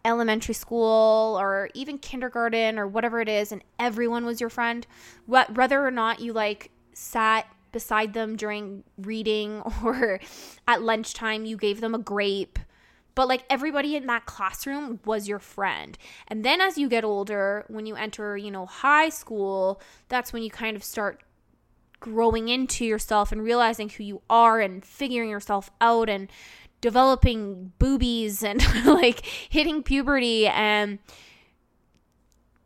elementary 0.05 0.53
school 0.53 1.37
or 1.39 1.69
even 1.73 1.97
kindergarten 1.97 2.79
or 2.79 2.87
whatever 2.87 3.19
it 3.19 3.27
is 3.27 3.51
and 3.51 3.63
everyone 3.77 4.25
was 4.25 4.39
your 4.39 4.49
friend 4.49 4.87
what 5.25 5.55
whether 5.55 5.85
or 5.85 5.91
not 5.91 6.19
you 6.21 6.31
like 6.31 6.71
sat 6.93 7.45
beside 7.71 8.13
them 8.13 8.35
during 8.35 8.83
reading 8.97 9.61
or 9.83 10.19
at 10.67 10.81
lunchtime 10.81 11.45
you 11.45 11.57
gave 11.57 11.81
them 11.81 11.95
a 11.95 11.99
grape. 11.99 12.59
But 13.15 13.27
like 13.27 13.43
everybody 13.49 13.95
in 13.95 14.05
that 14.07 14.25
classroom 14.25 14.99
was 15.03 15.27
your 15.27 15.39
friend. 15.39 15.97
And 16.27 16.45
then 16.45 16.61
as 16.61 16.77
you 16.77 16.87
get 16.87 17.03
older 17.03 17.65
when 17.67 17.85
you 17.85 17.95
enter 17.95 18.37
you 18.37 18.51
know 18.51 18.65
high 18.65 19.09
school 19.09 19.81
that's 20.07 20.31
when 20.31 20.43
you 20.43 20.49
kind 20.49 20.75
of 20.75 20.83
start 20.83 21.23
growing 21.99 22.47
into 22.47 22.85
yourself 22.85 23.33
and 23.33 23.43
realizing 23.43 23.89
who 23.89 24.03
you 24.03 24.21
are 24.29 24.61
and 24.61 24.85
figuring 24.85 25.29
yourself 25.29 25.69
out 25.81 26.07
and 26.07 26.31
developing 26.81 27.73
boobies 27.79 28.43
and 28.43 28.63
like 28.85 29.25
hitting 29.25 29.83
puberty 29.83 30.47
and 30.47 30.99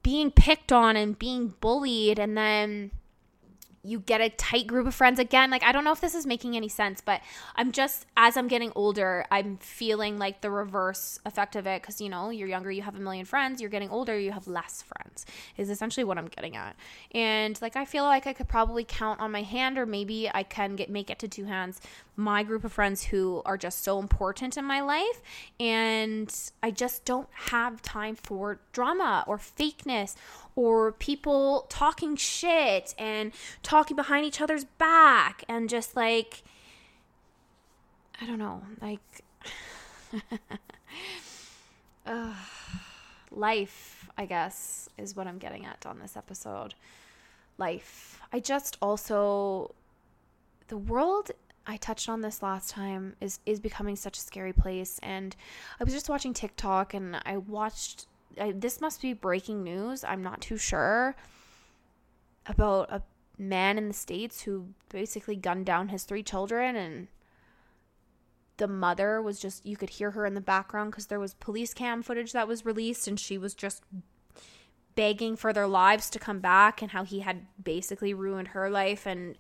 being 0.01 0.31
picked 0.31 0.71
on 0.71 0.95
and 0.95 1.17
being 1.17 1.53
bullied 1.59 2.19
and 2.19 2.37
then 2.37 2.91
you 3.83 3.99
get 3.99 4.21
a 4.21 4.29
tight 4.29 4.65
group 4.65 4.87
of 4.87 4.95
friends 4.95 5.19
again. 5.19 5.49
Like, 5.49 5.63
I 5.63 5.73
don't 5.73 5.83
know 5.83 5.91
if 5.91 5.99
this 5.99 6.15
is 6.15 6.25
making 6.25 6.55
any 6.55 6.69
sense, 6.69 7.01
but 7.01 7.21
I'm 7.55 7.73
just, 7.73 8.05
as 8.15 8.37
I'm 8.37 8.47
getting 8.47 8.71
older, 8.75 9.25
I'm 9.29 9.57
feeling 9.57 10.17
like 10.17 10.39
the 10.39 10.49
reverse 10.49 11.19
effect 11.25 11.57
of 11.57 11.67
it. 11.67 11.83
Cause, 11.83 11.99
you 11.99 12.07
know, 12.07 12.29
you're 12.29 12.47
younger, 12.47 12.71
you 12.71 12.81
have 12.81 12.95
a 12.95 12.99
million 12.99 13.25
friends. 13.25 13.59
You're 13.59 13.69
getting 13.69 13.89
older, 13.89 14.17
you 14.17 14.31
have 14.31 14.47
less 14.47 14.81
friends, 14.81 15.25
is 15.57 15.69
essentially 15.69 16.05
what 16.05 16.17
I'm 16.17 16.27
getting 16.27 16.55
at. 16.55 16.77
And 17.11 17.61
like, 17.61 17.75
I 17.75 17.83
feel 17.83 18.05
like 18.05 18.25
I 18.25 18.31
could 18.31 18.47
probably 18.47 18.85
count 18.85 19.19
on 19.19 19.31
my 19.31 19.41
hand, 19.41 19.77
or 19.77 19.85
maybe 19.85 20.31
I 20.33 20.43
can 20.43 20.75
get 20.77 20.89
make 20.89 21.09
it 21.09 21.19
to 21.19 21.27
two 21.27 21.45
hands, 21.45 21.81
my 22.15 22.43
group 22.43 22.63
of 22.63 22.71
friends 22.71 23.03
who 23.03 23.41
are 23.45 23.57
just 23.57 23.83
so 23.83 23.99
important 23.99 24.55
in 24.55 24.63
my 24.63 24.79
life. 24.79 25.21
And 25.59 26.33
I 26.61 26.71
just 26.71 27.03
don't 27.03 27.27
have 27.31 27.81
time 27.81 28.15
for 28.15 28.59
drama 28.71 29.25
or 29.27 29.37
fakeness 29.37 30.15
or 30.55 30.91
people 30.91 31.65
talking 31.69 32.15
shit 32.15 32.93
and 32.97 33.31
talking 33.61 33.95
behind 33.95 34.25
each 34.25 34.41
other's 34.41 34.63
back 34.63 35.43
and 35.47 35.69
just 35.69 35.95
like 35.95 36.43
I 38.21 38.25
don't 38.25 38.39
know, 38.39 38.61
like 38.81 39.23
uh, 42.05 42.33
life, 43.31 44.09
I 44.17 44.25
guess, 44.25 44.87
is 44.97 45.15
what 45.15 45.27
I'm 45.27 45.39
getting 45.39 45.65
at 45.65 45.85
on 45.85 45.99
this 45.99 46.15
episode. 46.15 46.75
Life. 47.57 48.21
I 48.31 48.39
just 48.39 48.77
also 48.81 49.73
the 50.67 50.77
world 50.77 51.31
I 51.65 51.77
touched 51.77 52.09
on 52.09 52.21
this 52.21 52.41
last 52.41 52.69
time 52.69 53.15
is 53.21 53.39
is 53.45 53.59
becoming 53.59 53.95
such 53.95 54.17
a 54.17 54.21
scary 54.21 54.53
place 54.53 54.99
and 55.03 55.35
I 55.79 55.83
was 55.83 55.93
just 55.93 56.09
watching 56.09 56.33
TikTok 56.33 56.93
and 56.93 57.21
I 57.25 57.37
watched 57.37 58.07
I, 58.39 58.51
this 58.51 58.81
must 58.81 59.01
be 59.01 59.13
breaking 59.13 59.63
news. 59.63 60.03
I'm 60.03 60.23
not 60.23 60.41
too 60.41 60.57
sure 60.57 61.15
about 62.45 62.91
a 62.91 63.01
man 63.37 63.77
in 63.77 63.87
the 63.87 63.93
states 63.93 64.41
who 64.41 64.67
basically 64.89 65.35
gunned 65.35 65.65
down 65.65 65.89
his 65.89 66.03
three 66.03 66.23
children 66.23 66.75
and 66.75 67.07
the 68.57 68.67
mother 68.67 69.21
was 69.21 69.39
just 69.39 69.65
you 69.65 69.75
could 69.75 69.89
hear 69.89 70.11
her 70.11 70.25
in 70.25 70.35
the 70.35 70.41
background 70.41 70.91
because 70.91 71.07
there 71.07 71.19
was 71.19 71.33
police 71.35 71.73
cam 71.73 72.03
footage 72.03 72.31
that 72.33 72.47
was 72.47 72.65
released 72.65 73.07
and 73.07 73.19
she 73.19 73.37
was 73.37 73.55
just 73.55 73.83
begging 74.95 75.35
for 75.35 75.51
their 75.51 75.67
lives 75.67 76.09
to 76.11 76.19
come 76.19 76.39
back 76.39 76.81
and 76.81 76.91
how 76.91 77.03
he 77.03 77.21
had 77.21 77.47
basically 77.61 78.13
ruined 78.13 78.49
her 78.49 78.69
life 78.69 79.07
and 79.07 79.35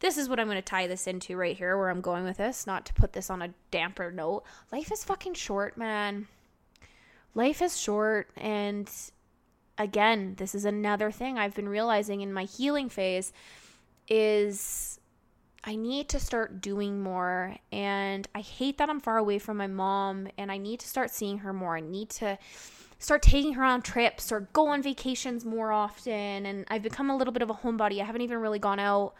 this 0.00 0.16
is 0.16 0.28
what 0.28 0.38
I'm 0.38 0.46
going 0.46 0.56
to 0.56 0.62
tie 0.62 0.86
this 0.86 1.06
into 1.06 1.36
right 1.36 1.56
here 1.56 1.76
where 1.76 1.90
I'm 1.90 2.00
going 2.00 2.24
with 2.24 2.36
this, 2.36 2.66
not 2.66 2.86
to 2.86 2.94
put 2.94 3.12
this 3.12 3.30
on 3.30 3.42
a 3.42 3.52
damper 3.70 4.12
note. 4.12 4.44
Life 4.70 4.92
is 4.92 5.02
fucking 5.02 5.34
short, 5.34 5.76
man. 5.76 6.28
Life 7.34 7.62
is 7.62 7.78
short 7.78 8.30
and 8.36 8.90
again, 9.76 10.34
this 10.36 10.54
is 10.54 10.64
another 10.64 11.10
thing 11.10 11.38
I've 11.38 11.54
been 11.54 11.68
realizing 11.68 12.20
in 12.20 12.32
my 12.32 12.44
healing 12.44 12.88
phase 12.88 13.32
is 14.08 14.98
I 15.64 15.76
need 15.76 16.08
to 16.10 16.20
start 16.20 16.60
doing 16.60 17.02
more 17.02 17.56
and 17.70 18.26
I 18.34 18.40
hate 18.40 18.78
that 18.78 18.90
I'm 18.90 19.00
far 19.00 19.18
away 19.18 19.38
from 19.38 19.56
my 19.56 19.66
mom 19.66 20.28
and 20.36 20.50
I 20.50 20.58
need 20.58 20.80
to 20.80 20.88
start 20.88 21.10
seeing 21.10 21.38
her 21.38 21.52
more. 21.52 21.76
I 21.76 21.80
need 21.80 22.10
to 22.10 22.38
start 22.98 23.22
taking 23.22 23.52
her 23.54 23.64
on 23.64 23.82
trips 23.82 24.32
or 24.32 24.48
go 24.52 24.68
on 24.68 24.82
vacations 24.82 25.44
more 25.44 25.70
often 25.70 26.46
and 26.46 26.64
I've 26.68 26.82
become 26.82 27.10
a 27.10 27.16
little 27.16 27.32
bit 27.32 27.42
of 27.42 27.50
a 27.50 27.54
homebody. 27.54 28.00
I 28.00 28.04
haven't 28.04 28.22
even 28.22 28.38
really 28.38 28.58
gone 28.58 28.80
out 28.80 29.14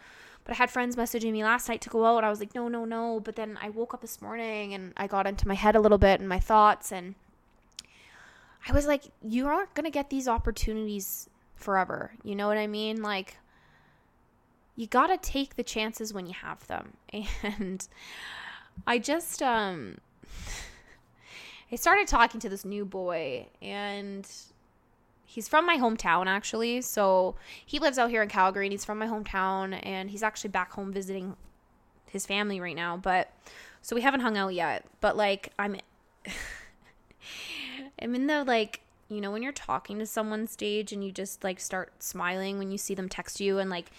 but 0.48 0.54
I 0.54 0.56
had 0.56 0.70
friends 0.70 0.96
messaging 0.96 1.32
me 1.32 1.44
last 1.44 1.68
night 1.68 1.82
to 1.82 1.90
go 1.90 2.06
out. 2.06 2.24
I 2.24 2.30
was 2.30 2.40
like, 2.40 2.54
no, 2.54 2.68
no, 2.68 2.86
no. 2.86 3.20
But 3.20 3.36
then 3.36 3.58
I 3.60 3.68
woke 3.68 3.92
up 3.92 4.00
this 4.00 4.22
morning 4.22 4.72
and 4.72 4.94
I 4.96 5.06
got 5.06 5.26
into 5.26 5.46
my 5.46 5.52
head 5.52 5.76
a 5.76 5.80
little 5.80 5.98
bit 5.98 6.20
and 6.20 6.28
my 6.28 6.40
thoughts. 6.40 6.90
And 6.90 7.16
I 8.68 8.72
was 8.72 8.86
like, 8.86 9.04
you 9.22 9.46
aren't 9.46 9.74
going 9.74 9.84
to 9.84 9.90
get 9.90 10.10
these 10.10 10.28
opportunities 10.28 11.28
forever. 11.54 12.12
You 12.22 12.36
know 12.36 12.46
what 12.46 12.58
I 12.58 12.66
mean? 12.66 13.02
Like, 13.02 13.38
you 14.76 14.86
got 14.86 15.08
to 15.08 15.16
take 15.16 15.56
the 15.56 15.62
chances 15.62 16.12
when 16.12 16.26
you 16.26 16.34
have 16.34 16.66
them. 16.66 16.94
And 17.42 17.86
I 18.86 18.98
just, 18.98 19.42
um, 19.42 19.98
I 21.72 21.76
started 21.76 22.06
talking 22.06 22.40
to 22.40 22.48
this 22.48 22.64
new 22.64 22.84
boy 22.84 23.46
and 23.60 24.26
he's 25.24 25.48
from 25.48 25.66
my 25.66 25.76
hometown 25.76 26.26
actually. 26.26 26.80
So 26.80 27.34
he 27.66 27.78
lives 27.78 27.98
out 27.98 28.10
here 28.10 28.22
in 28.22 28.28
Calgary 28.28 28.66
and 28.66 28.72
he's 28.72 28.84
from 28.84 28.98
my 28.98 29.06
hometown 29.06 29.78
and 29.82 30.10
he's 30.10 30.22
actually 30.22 30.50
back 30.50 30.72
home 30.72 30.92
visiting 30.92 31.36
his 32.06 32.24
family 32.24 32.60
right 32.60 32.76
now. 32.76 32.96
But 32.96 33.32
so 33.82 33.94
we 33.94 34.02
haven't 34.02 34.20
hung 34.20 34.36
out 34.36 34.54
yet. 34.54 34.86
But 35.00 35.16
like 35.16 35.52
I'm 35.58 35.76
I'm 38.02 38.14
in 38.14 38.26
the 38.26 38.44
like 38.44 38.80
you 39.08 39.20
know 39.20 39.30
when 39.30 39.42
you're 39.42 39.52
talking 39.52 39.98
to 39.98 40.06
someone 40.06 40.46
stage 40.46 40.92
and 40.92 41.02
you 41.04 41.12
just 41.12 41.42
like 41.44 41.60
start 41.60 42.02
smiling 42.02 42.58
when 42.58 42.70
you 42.70 42.78
see 42.78 42.94
them 42.94 43.08
text 43.08 43.40
you 43.40 43.58
and 43.58 43.70
like 43.70 43.90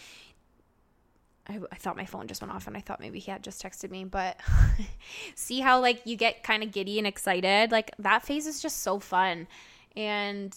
I, 1.47 1.59
I 1.71 1.75
thought 1.75 1.97
my 1.97 2.05
phone 2.05 2.27
just 2.27 2.41
went 2.41 2.53
off 2.53 2.67
and 2.67 2.77
I 2.77 2.81
thought 2.81 2.99
maybe 2.99 3.17
he 3.17 3.31
had 3.31 3.43
just 3.43 3.59
texted 3.63 3.89
me, 3.89 4.03
but 4.05 4.39
see 5.35 5.62
how 5.62 5.81
like 5.81 6.01
you 6.05 6.15
get 6.15 6.43
kind 6.43 6.62
of 6.62 6.71
giddy 6.71 6.99
and 6.99 7.07
excited? 7.07 7.71
Like 7.71 7.89
that 7.97 8.23
phase 8.23 8.45
is 8.45 8.62
just 8.62 8.81
so 8.81 8.99
fun. 8.99 9.47
And 9.95 10.55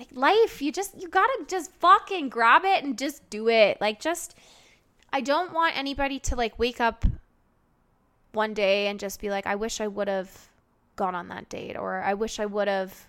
like 0.00 0.08
life 0.12 0.62
you 0.62 0.72
just 0.72 0.98
you 1.00 1.08
gotta 1.08 1.44
just 1.46 1.70
fucking 1.74 2.30
grab 2.30 2.64
it 2.64 2.82
and 2.82 2.98
just 2.98 3.28
do 3.28 3.48
it 3.48 3.78
like 3.82 4.00
just 4.00 4.34
i 5.12 5.20
don't 5.20 5.52
want 5.52 5.76
anybody 5.76 6.18
to 6.18 6.34
like 6.34 6.58
wake 6.58 6.80
up 6.80 7.04
one 8.32 8.54
day 8.54 8.86
and 8.86 8.98
just 8.98 9.20
be 9.20 9.28
like 9.28 9.46
i 9.46 9.54
wish 9.54 9.78
i 9.78 9.86
would 9.86 10.08
have 10.08 10.48
gone 11.00 11.14
on 11.14 11.28
that 11.28 11.48
date 11.48 11.76
or 11.78 12.02
i 12.02 12.12
wish 12.12 12.38
i 12.38 12.44
would 12.44 12.68
have 12.68 13.06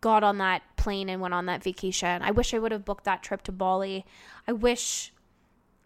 got 0.00 0.24
on 0.24 0.38
that 0.38 0.62
plane 0.76 1.10
and 1.10 1.20
went 1.20 1.34
on 1.34 1.44
that 1.44 1.62
vacation 1.62 2.22
i 2.22 2.30
wish 2.30 2.54
i 2.54 2.58
would 2.58 2.72
have 2.72 2.86
booked 2.86 3.04
that 3.04 3.22
trip 3.22 3.42
to 3.42 3.52
bali 3.52 4.06
i 4.48 4.52
wish 4.52 5.12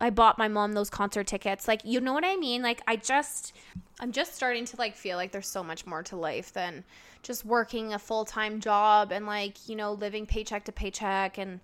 I 0.01 0.11
bought 0.11 0.37
my 0.37 0.49
mom 0.49 0.73
those 0.73 0.91
concert 0.91 1.27
tickets. 1.27 1.67
Like, 1.67 1.81
you 1.85 2.01
know 2.01 2.13
what 2.13 2.25
I 2.25 2.37
mean? 2.37 2.63
Like, 2.63 2.83
I 2.87 2.97
just, 2.97 3.55
I'm 3.99 4.13
just 4.13 4.35
starting 4.35 4.67
to 4.67 4.77
like 4.77 4.95
feel 4.95 5.17
like 5.17 5.33
there's 5.33 5.49
so 5.49 5.65
much 5.65 5.87
more 5.87 6.03
to 6.05 6.17
life 6.17 6.53
than 6.53 6.85
just 7.23 7.47
working 7.47 7.95
a 7.95 7.99
full 7.99 8.25
time 8.25 8.61
job 8.61 9.11
and 9.11 9.27
like, 9.27 9.69
you 9.69 9.75
know, 9.75 9.93
living 9.93 10.27
paycheck 10.27 10.65
to 10.65 10.73
paycheck. 10.73 11.39
And 11.39 11.61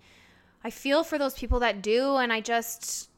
I 0.64 0.70
feel 0.70 1.04
for 1.04 1.18
those 1.18 1.34
people 1.34 1.60
that 1.60 1.82
do. 1.82 2.16
And 2.16 2.32
I 2.32 2.40
just, 2.40 3.10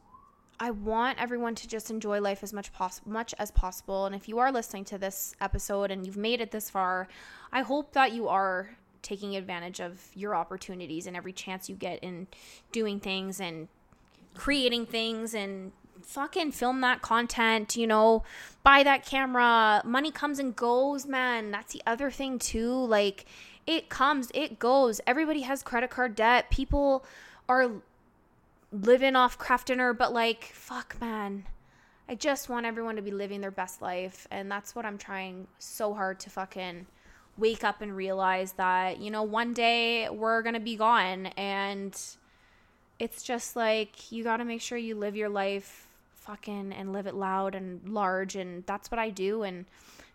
I 0.59 0.71
want 0.71 1.21
everyone 1.21 1.55
to 1.55 1.67
just 1.67 1.89
enjoy 1.89 2.21
life 2.21 2.43
as 2.43 2.53
much 2.53 2.71
much 3.05 3.33
as 3.37 3.51
possible. 3.51 4.05
And 4.05 4.15
if 4.15 4.29
you 4.29 4.39
are 4.39 4.51
listening 4.51 4.85
to 4.85 4.97
this 4.97 5.35
episode 5.41 5.91
and 5.91 6.05
you've 6.05 6.17
made 6.17 6.41
it 6.41 6.51
this 6.51 6.69
far, 6.69 7.07
I 7.51 7.61
hope 7.61 7.93
that 7.93 8.13
you 8.13 8.27
are 8.27 8.69
taking 9.01 9.35
advantage 9.35 9.79
of 9.79 10.01
your 10.15 10.35
opportunities 10.35 11.05
and 11.07 11.15
every 11.15 11.33
chance 11.33 11.69
you 11.69 11.75
get 11.75 11.99
in 11.99 12.27
doing 12.71 12.99
things 12.99 13.39
and 13.39 13.67
creating 14.33 14.85
things 14.85 15.33
and 15.33 15.71
fucking 16.01 16.51
film 16.51 16.81
that 16.81 17.01
content, 17.01 17.75
you 17.75 17.87
know, 17.87 18.23
buy 18.63 18.83
that 18.83 19.05
camera. 19.05 19.81
Money 19.85 20.11
comes 20.11 20.39
and 20.39 20.55
goes, 20.55 21.05
man. 21.05 21.51
That's 21.51 21.73
the 21.73 21.81
other 21.85 22.09
thing 22.09 22.39
too. 22.39 22.73
Like 22.73 23.25
it 23.67 23.89
comes, 23.89 24.31
it 24.33 24.59
goes. 24.59 25.01
Everybody 25.05 25.41
has 25.41 25.63
credit 25.63 25.89
card 25.89 26.15
debt. 26.15 26.49
People 26.49 27.05
are 27.47 27.71
living 28.81 29.15
off 29.15 29.37
Kraft 29.37 29.67
Dinner, 29.67 29.93
but 29.93 30.13
like 30.13 30.45
fuck, 30.53 30.99
man. 30.99 31.45
I 32.07 32.15
just 32.15 32.49
want 32.49 32.65
everyone 32.65 32.97
to 32.97 33.01
be 33.01 33.11
living 33.11 33.41
their 33.41 33.51
best 33.51 33.81
life 33.81 34.27
and 34.29 34.51
that's 34.51 34.75
what 34.75 34.85
I'm 34.85 34.97
trying 34.97 35.47
so 35.57 35.93
hard 35.93 36.19
to 36.21 36.29
fucking 36.29 36.85
wake 37.37 37.63
up 37.63 37.81
and 37.81 37.95
realize 37.95 38.53
that, 38.53 38.99
you 38.99 39.09
know, 39.09 39.23
one 39.23 39.53
day 39.53 40.07
we're 40.09 40.41
going 40.41 40.53
to 40.53 40.59
be 40.59 40.75
gone 40.75 41.27
and 41.37 41.99
it's 42.99 43.23
just 43.23 43.55
like 43.55 44.11
you 44.11 44.23
got 44.23 44.37
to 44.37 44.45
make 44.45 44.61
sure 44.61 44.77
you 44.77 44.95
live 44.95 45.15
your 45.15 45.29
life 45.29 45.87
fucking 46.13 46.73
and 46.73 46.93
live 46.93 47.07
it 47.07 47.15
loud 47.15 47.55
and 47.55 47.87
large 47.89 48.35
and 48.35 48.63
that's 48.65 48.89
what 48.89 48.99
I 48.99 49.09
do 49.09 49.43
and 49.43 49.65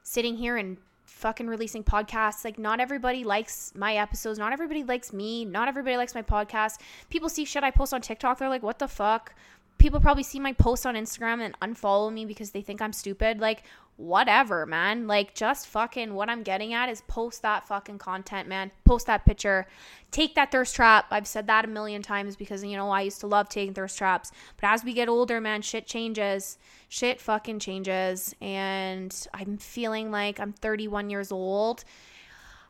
sitting 0.02 0.36
here 0.36 0.56
and 0.56 0.76
fucking 1.10 1.46
releasing 1.46 1.84
podcasts. 1.84 2.44
Like 2.44 2.58
not 2.58 2.80
everybody 2.80 3.24
likes 3.24 3.72
my 3.74 3.96
episodes. 3.96 4.38
Not 4.38 4.52
everybody 4.52 4.82
likes 4.84 5.12
me. 5.12 5.44
Not 5.44 5.68
everybody 5.68 5.96
likes 5.96 6.14
my 6.14 6.22
podcast. 6.22 6.80
People 7.10 7.28
see 7.28 7.44
shit 7.44 7.62
I 7.62 7.70
post 7.70 7.92
on 7.92 8.00
TikTok. 8.00 8.38
They're 8.38 8.48
like 8.48 8.62
what 8.62 8.78
the 8.78 8.88
fuck 8.88 9.34
people 9.80 9.98
probably 9.98 10.22
see 10.22 10.38
my 10.38 10.52
post 10.52 10.86
on 10.86 10.94
Instagram 10.94 11.40
and 11.40 11.58
unfollow 11.60 12.12
me 12.12 12.24
because 12.24 12.52
they 12.52 12.60
think 12.62 12.80
I'm 12.80 12.92
stupid 12.92 13.40
like 13.40 13.64
whatever, 14.00 14.66
man. 14.66 15.06
Like, 15.06 15.34
just 15.34 15.66
fucking 15.66 16.14
what 16.14 16.30
I'm 16.30 16.42
getting 16.42 16.72
at 16.72 16.88
is 16.88 17.02
post 17.02 17.42
that 17.42 17.68
fucking 17.68 17.98
content, 17.98 18.48
man. 18.48 18.70
Post 18.84 19.06
that 19.06 19.26
picture. 19.26 19.66
Take 20.10 20.34
that 20.34 20.50
thirst 20.50 20.74
trap. 20.74 21.06
I've 21.10 21.26
said 21.26 21.46
that 21.48 21.64
a 21.64 21.68
million 21.68 22.02
times 22.02 22.34
because, 22.34 22.64
you 22.64 22.76
know, 22.76 22.90
I 22.90 23.02
used 23.02 23.20
to 23.20 23.26
love 23.26 23.48
taking 23.48 23.74
thirst 23.74 23.98
traps. 23.98 24.32
But 24.60 24.68
as 24.68 24.84
we 24.84 24.94
get 24.94 25.08
older, 25.08 25.40
man, 25.40 25.62
shit 25.62 25.86
changes. 25.86 26.58
Shit 26.88 27.20
fucking 27.20 27.58
changes. 27.58 28.34
And 28.40 29.14
I'm 29.34 29.58
feeling 29.58 30.10
like 30.10 30.40
I'm 30.40 30.52
31 30.52 31.10
years 31.10 31.30
old. 31.30 31.84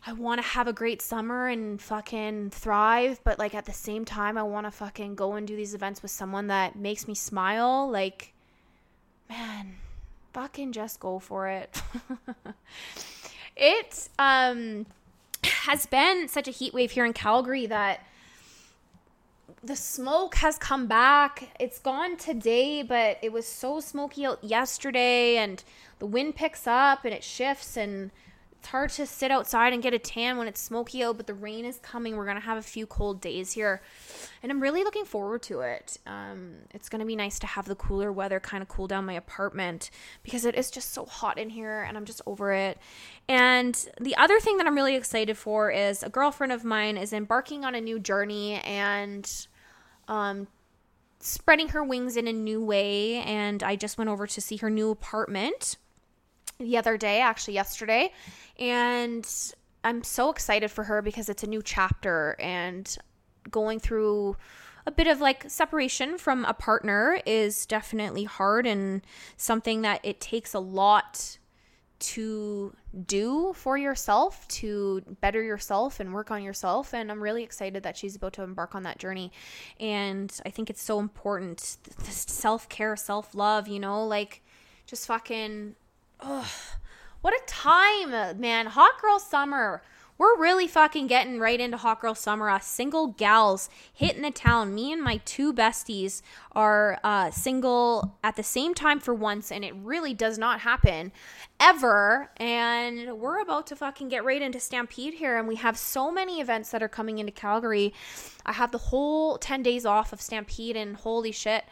I 0.06 0.14
want 0.14 0.40
to 0.40 0.46
have 0.46 0.66
a 0.66 0.72
great 0.72 1.02
summer 1.02 1.48
and 1.48 1.80
fucking 1.80 2.50
thrive, 2.50 3.20
but 3.22 3.38
like 3.38 3.54
at 3.54 3.66
the 3.66 3.72
same 3.72 4.04
time, 4.04 4.38
I 4.38 4.42
want 4.42 4.66
to 4.66 4.70
fucking 4.70 5.14
go 5.14 5.34
and 5.34 5.46
do 5.46 5.54
these 5.54 5.74
events 5.74 6.00
with 6.02 6.10
someone 6.10 6.46
that 6.46 6.74
makes 6.74 7.06
me 7.06 7.14
smile. 7.14 7.90
Like, 7.90 8.32
man, 9.28 9.74
fucking 10.32 10.72
just 10.72 11.00
go 11.00 11.18
for 11.18 11.48
it. 11.48 11.82
it 13.56 14.08
um 14.18 14.86
has 15.44 15.86
been 15.86 16.28
such 16.28 16.48
a 16.48 16.50
heat 16.50 16.72
wave 16.72 16.92
here 16.92 17.04
in 17.04 17.12
Calgary 17.12 17.66
that 17.66 18.00
the 19.62 19.76
smoke 19.76 20.36
has 20.36 20.56
come 20.56 20.86
back. 20.86 21.50
It's 21.60 21.78
gone 21.78 22.16
today, 22.16 22.82
but 22.82 23.18
it 23.20 23.32
was 23.32 23.46
so 23.46 23.80
smoky 23.80 24.24
out 24.24 24.42
yesterday 24.42 25.36
and 25.36 25.62
the 25.98 26.06
wind 26.06 26.36
picks 26.36 26.66
up 26.66 27.04
and 27.04 27.12
it 27.12 27.22
shifts 27.22 27.76
and 27.76 28.10
it's 28.60 28.68
hard 28.68 28.90
to 28.90 29.06
sit 29.06 29.30
outside 29.30 29.72
and 29.72 29.82
get 29.82 29.94
a 29.94 29.98
tan 29.98 30.36
when 30.36 30.46
it's 30.46 30.60
smoky 30.60 31.02
out, 31.02 31.16
but 31.16 31.26
the 31.26 31.32
rain 31.32 31.64
is 31.64 31.78
coming. 31.78 32.14
We're 32.14 32.26
to 32.36 32.42
have 32.42 32.58
a 32.58 32.62
few 32.62 32.86
cold 32.86 33.18
days 33.18 33.52
here. 33.52 33.80
And 34.42 34.52
I'm 34.52 34.60
really 34.60 34.84
looking 34.84 35.06
forward 35.06 35.40
to 35.44 35.60
it. 35.60 35.96
Um, 36.06 36.56
it's 36.74 36.90
to 37.00 37.06
be 37.06 37.16
nice 37.16 37.38
to 37.38 37.46
have 37.46 37.64
the 37.64 37.74
cooler 37.74 38.12
weather 38.12 38.38
kind 38.38 38.60
of 38.62 38.68
cool 38.68 38.86
down 38.86 39.06
my 39.06 39.14
apartment 39.14 39.90
because 40.22 40.44
it 40.44 40.54
is 40.56 40.70
just 40.70 40.92
so 40.92 41.06
hot 41.06 41.38
in 41.38 41.48
here 41.48 41.82
and 41.88 41.96
I'm 41.96 42.04
just 42.04 42.20
over 42.26 42.52
it. 42.52 42.76
And 43.30 43.82
the 43.98 44.14
other 44.16 44.38
thing 44.38 44.58
that 44.58 44.66
I'm 44.66 44.74
really 44.74 44.94
excited 44.94 45.38
for 45.38 45.70
is 45.70 46.02
a 46.02 46.10
girlfriend 46.10 46.52
of 46.52 46.62
mine 46.62 46.98
is 46.98 47.14
embarking 47.14 47.64
on 47.64 47.74
a 47.74 47.80
new 47.80 47.98
journey 47.98 48.56
and 48.56 49.46
um, 50.06 50.48
spreading 51.18 51.68
her 51.68 51.82
wings 51.82 52.14
in 52.14 52.28
a 52.28 52.32
new 52.32 52.62
way. 52.62 53.22
And 53.22 53.62
I 53.62 53.76
just 53.76 53.96
went 53.96 54.10
over 54.10 54.26
to 54.26 54.40
see 54.42 54.58
her 54.58 54.68
new 54.68 54.90
apartment 54.90 55.78
the 56.60 56.76
other 56.76 56.96
day, 56.96 57.20
actually 57.20 57.54
yesterday, 57.54 58.12
and 58.58 59.26
I'm 59.82 60.04
so 60.04 60.30
excited 60.30 60.70
for 60.70 60.84
her 60.84 61.02
because 61.02 61.28
it's 61.28 61.42
a 61.42 61.46
new 61.46 61.62
chapter 61.62 62.36
and 62.38 62.96
going 63.50 63.80
through 63.80 64.36
a 64.86 64.90
bit 64.90 65.06
of 65.06 65.20
like 65.20 65.48
separation 65.48 66.18
from 66.18 66.44
a 66.44 66.54
partner 66.54 67.20
is 67.26 67.66
definitely 67.66 68.24
hard 68.24 68.66
and 68.66 69.02
something 69.36 69.82
that 69.82 70.00
it 70.02 70.20
takes 70.20 70.54
a 70.54 70.58
lot 70.58 71.38
to 71.98 72.74
do 73.06 73.52
for 73.54 73.76
yourself 73.76 74.48
to 74.48 75.02
better 75.20 75.42
yourself 75.42 76.00
and 76.00 76.14
work 76.14 76.30
on 76.30 76.42
yourself 76.42 76.94
and 76.94 77.12
i'm 77.12 77.22
really 77.22 77.42
excited 77.42 77.82
that 77.82 77.94
she's 77.94 78.16
about 78.16 78.32
to 78.32 78.42
embark 78.42 78.74
on 78.74 78.84
that 78.84 78.98
journey. 78.98 79.30
And 79.78 80.34
i 80.46 80.50
think 80.50 80.70
it's 80.70 80.82
so 80.82 80.98
important 80.98 81.76
this 82.04 82.24
self-care 82.28 82.96
self-love 82.96 83.68
you 83.68 83.78
know 83.78 84.06
like 84.06 84.42
just 84.86 85.06
fucking 85.06 85.76
oh 86.22 86.50
what 87.20 87.34
a 87.34 87.40
time 87.46 88.40
man 88.40 88.66
hot 88.66 89.00
girl 89.00 89.18
summer 89.18 89.82
we're 90.20 90.36
really 90.36 90.66
fucking 90.66 91.06
getting 91.06 91.38
right 91.38 91.58
into 91.58 91.78
Hot 91.78 92.02
Girl 92.02 92.14
Summer. 92.14 92.50
Us 92.50 92.66
single 92.66 93.06
gals 93.06 93.70
hitting 93.90 94.20
the 94.20 94.30
town. 94.30 94.74
Me 94.74 94.92
and 94.92 95.02
my 95.02 95.16
two 95.24 95.50
besties 95.50 96.20
are 96.52 97.00
uh, 97.02 97.30
single 97.30 98.18
at 98.22 98.36
the 98.36 98.42
same 98.42 98.74
time 98.74 99.00
for 99.00 99.14
once, 99.14 99.50
and 99.50 99.64
it 99.64 99.74
really 99.76 100.12
does 100.12 100.36
not 100.36 100.60
happen 100.60 101.10
ever. 101.58 102.30
And 102.36 103.18
we're 103.18 103.40
about 103.40 103.66
to 103.68 103.76
fucking 103.76 104.10
get 104.10 104.22
right 104.22 104.42
into 104.42 104.60
Stampede 104.60 105.14
here, 105.14 105.38
and 105.38 105.48
we 105.48 105.56
have 105.56 105.78
so 105.78 106.10
many 106.10 106.42
events 106.42 106.70
that 106.72 106.82
are 106.82 106.88
coming 106.88 107.16
into 107.16 107.32
Calgary. 107.32 107.94
I 108.44 108.52
have 108.52 108.72
the 108.72 108.76
whole 108.76 109.38
10 109.38 109.62
days 109.62 109.86
off 109.86 110.12
of 110.12 110.20
Stampede, 110.20 110.76
and 110.76 110.96
holy 110.96 111.32
shit. 111.32 111.64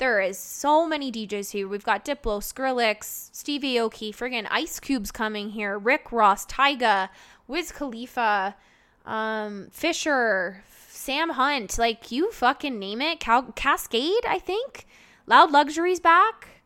There 0.00 0.22
is 0.22 0.38
so 0.38 0.88
many 0.88 1.12
DJs 1.12 1.50
here. 1.50 1.68
We've 1.68 1.84
got 1.84 2.06
Diplo, 2.06 2.40
Skrillex, 2.40 3.28
Stevie 3.34 3.74
Aoki, 3.74 4.16
friggin' 4.16 4.46
Ice 4.50 4.80
Cube's 4.80 5.10
coming 5.10 5.50
here, 5.50 5.78
Rick 5.78 6.10
Ross, 6.10 6.46
Tyga, 6.46 7.10
Wiz 7.46 7.70
Khalifa, 7.70 8.56
um, 9.04 9.68
Fisher, 9.70 10.64
Sam 10.88 11.28
Hunt, 11.28 11.76
like 11.78 12.10
you 12.10 12.32
fucking 12.32 12.78
name 12.78 13.02
it. 13.02 13.20
Cal- 13.20 13.52
Kaskade, 13.52 14.24
I 14.26 14.38
think. 14.38 14.86
Loud 15.26 15.52
Luxury's 15.52 16.00
back. 16.00 16.62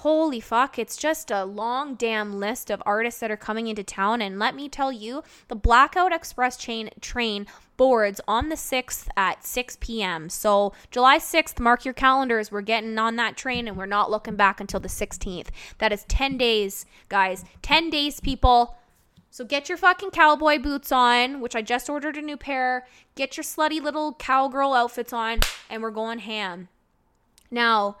Holy 0.00 0.40
fuck, 0.40 0.78
it's 0.78 0.98
just 0.98 1.30
a 1.30 1.46
long 1.46 1.94
damn 1.94 2.38
list 2.38 2.70
of 2.70 2.82
artists 2.84 3.20
that 3.20 3.30
are 3.30 3.38
coming 3.38 3.68
into 3.68 3.84
town. 3.84 4.20
And 4.20 4.38
let 4.38 4.54
me 4.54 4.68
tell 4.68 4.92
you, 4.92 5.22
the 5.48 5.56
Blackout 5.56 6.12
Express 6.12 6.58
chain 6.58 6.90
train 7.00 7.46
boards 7.76 8.20
on 8.26 8.48
the 8.48 8.56
6th 8.56 9.08
at 9.16 9.44
6 9.44 9.76
p.m. 9.80 10.28
So, 10.28 10.72
July 10.90 11.18
6th, 11.18 11.60
mark 11.60 11.84
your 11.84 11.94
calendars. 11.94 12.50
We're 12.50 12.60
getting 12.62 12.98
on 12.98 13.16
that 13.16 13.36
train 13.36 13.68
and 13.68 13.76
we're 13.76 13.86
not 13.86 14.10
looking 14.10 14.36
back 14.36 14.60
until 14.60 14.80
the 14.80 14.88
16th. 14.88 15.48
That 15.78 15.92
is 15.92 16.04
10 16.08 16.38
days, 16.38 16.86
guys. 17.08 17.44
10 17.62 17.90
days, 17.90 18.20
people. 18.20 18.76
So 19.30 19.44
get 19.44 19.68
your 19.68 19.76
fucking 19.76 20.12
cowboy 20.12 20.58
boots 20.58 20.90
on, 20.90 21.40
which 21.40 21.54
I 21.54 21.60
just 21.60 21.90
ordered 21.90 22.16
a 22.16 22.22
new 22.22 22.38
pair. 22.38 22.86
Get 23.16 23.36
your 23.36 23.44
slutty 23.44 23.82
little 23.82 24.14
cowgirl 24.14 24.72
outfits 24.72 25.12
on, 25.12 25.40
and 25.68 25.82
we're 25.82 25.90
going 25.90 26.20
ham. 26.20 26.68
Now, 27.50 27.98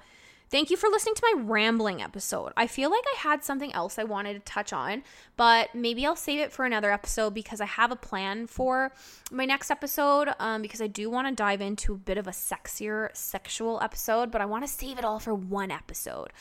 Thank 0.56 0.70
you 0.70 0.78
for 0.78 0.88
listening 0.88 1.16
to 1.16 1.34
my 1.34 1.42
rambling 1.42 2.00
episode. 2.00 2.54
I 2.56 2.66
feel 2.66 2.90
like 2.90 3.04
I 3.14 3.18
had 3.18 3.44
something 3.44 3.74
else 3.74 3.98
I 3.98 4.04
wanted 4.04 4.32
to 4.32 4.40
touch 4.40 4.72
on, 4.72 5.02
but 5.36 5.74
maybe 5.74 6.06
I'll 6.06 6.16
save 6.16 6.40
it 6.40 6.50
for 6.50 6.64
another 6.64 6.90
episode 6.90 7.34
because 7.34 7.60
I 7.60 7.66
have 7.66 7.92
a 7.92 7.94
plan 7.94 8.46
for 8.46 8.90
my 9.30 9.44
next 9.44 9.70
episode. 9.70 10.30
Um, 10.38 10.62
because 10.62 10.80
I 10.80 10.86
do 10.86 11.10
want 11.10 11.28
to 11.28 11.34
dive 11.34 11.60
into 11.60 11.92
a 11.92 11.98
bit 11.98 12.16
of 12.16 12.26
a 12.26 12.30
sexier 12.30 13.14
sexual 13.14 13.82
episode, 13.82 14.30
but 14.30 14.40
I 14.40 14.46
want 14.46 14.66
to 14.66 14.72
save 14.72 14.96
it 14.96 15.04
all 15.04 15.18
for 15.18 15.34
one 15.34 15.70
episode. 15.70 16.32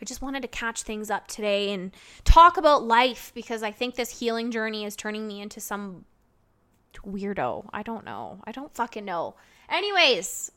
I 0.00 0.04
just 0.04 0.22
wanted 0.22 0.42
to 0.42 0.48
catch 0.48 0.84
things 0.84 1.10
up 1.10 1.26
today 1.26 1.72
and 1.72 1.90
talk 2.22 2.56
about 2.56 2.84
life 2.84 3.32
because 3.34 3.64
I 3.64 3.72
think 3.72 3.96
this 3.96 4.20
healing 4.20 4.52
journey 4.52 4.84
is 4.84 4.94
turning 4.94 5.26
me 5.26 5.40
into 5.40 5.58
some 5.58 6.04
weirdo. 7.04 7.68
I 7.72 7.82
don't 7.82 8.04
know. 8.04 8.40
I 8.44 8.52
don't 8.52 8.72
fucking 8.72 9.04
know. 9.04 9.34
Anyways, 9.68 10.52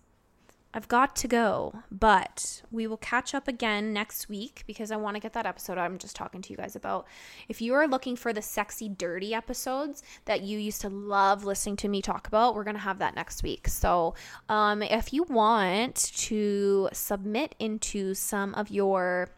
I've 0.74 0.88
got 0.88 1.16
to 1.18 1.28
go, 1.28 1.82
but 1.90 2.62
we 2.72 2.88
will 2.88 2.98
catch 2.98 3.34
up 3.34 3.48
again 3.48 3.94
next 3.94 4.30
week 4.30 4.64
because 4.68 4.92
I 4.92 4.98
want 4.98 5.16
to 5.16 5.22
get 5.22 5.34
that 5.34 5.46
episode 5.46 5.78
I'm 5.78 5.98
just 5.98 6.16
talking 6.16 6.42
to 6.42 6.52
you 6.52 6.58
guys 6.58 6.76
about. 6.76 7.08
If 7.48 7.62
you 7.62 7.74
are 7.74 7.88
looking 7.88 8.16
for 8.16 8.34
the 8.34 8.42
sexy, 8.42 8.90
dirty 8.90 9.34
episodes 9.34 10.04
that 10.26 10.42
you 10.42 10.60
used 10.60 10.82
to 10.82 10.90
love 10.90 11.46
listening 11.46 11.78
to 11.78 11.88
me 11.88 12.02
talk 12.02 12.28
about, 12.28 12.54
we're 12.54 12.66
going 12.66 12.76
to 12.76 12.82
have 12.82 13.00
that 13.00 13.16
next 13.16 13.44
week. 13.44 13.68
So, 13.68 14.14
um, 14.50 14.84
if 14.84 15.14
you 15.14 15.24
want 15.24 16.12
to 16.16 16.90
submit 16.92 17.56
into 17.60 18.14
some 18.14 18.54
of 18.54 18.70
your 18.70 19.30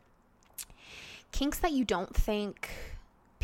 kinks 1.32 1.60
that 1.60 1.72
you 1.72 1.86
don't 1.86 2.16
think 2.16 2.70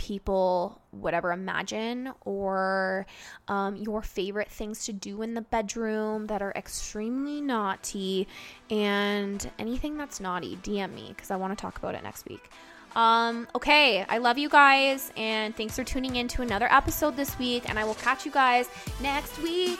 people 0.05 0.79
would 0.91 1.15
ever 1.15 1.31
imagine 1.31 2.13
or 2.25 3.07
um, 3.47 3.75
your 3.75 4.03
favorite 4.03 4.51
things 4.51 4.85
to 4.85 4.93
do 4.93 5.23
in 5.23 5.33
the 5.33 5.41
bedroom 5.41 6.27
that 6.27 6.43
are 6.43 6.53
extremely 6.55 7.41
naughty 7.41 8.27
and 8.69 9.49
anything 9.57 9.97
that's 9.97 10.19
naughty 10.19 10.57
dm 10.57 10.93
me 10.93 11.07
because 11.09 11.31
i 11.31 11.35
want 11.35 11.57
to 11.57 11.59
talk 11.59 11.79
about 11.79 11.95
it 11.95 12.03
next 12.03 12.27
week. 12.29 12.51
Um, 12.95 13.47
okay 13.55 14.05
i 14.07 14.19
love 14.19 14.37
you 14.37 14.47
guys 14.47 15.11
and 15.17 15.55
thanks 15.57 15.75
for 15.75 15.83
tuning 15.83 16.17
in 16.17 16.27
to 16.29 16.43
another 16.43 16.71
episode 16.71 17.17
this 17.17 17.37
week 17.39 17.67
and 17.67 17.79
i 17.79 17.83
will 17.83 17.95
catch 17.95 18.25
you 18.25 18.31
guys 18.31 18.69
next 19.01 19.41
week 19.41 19.79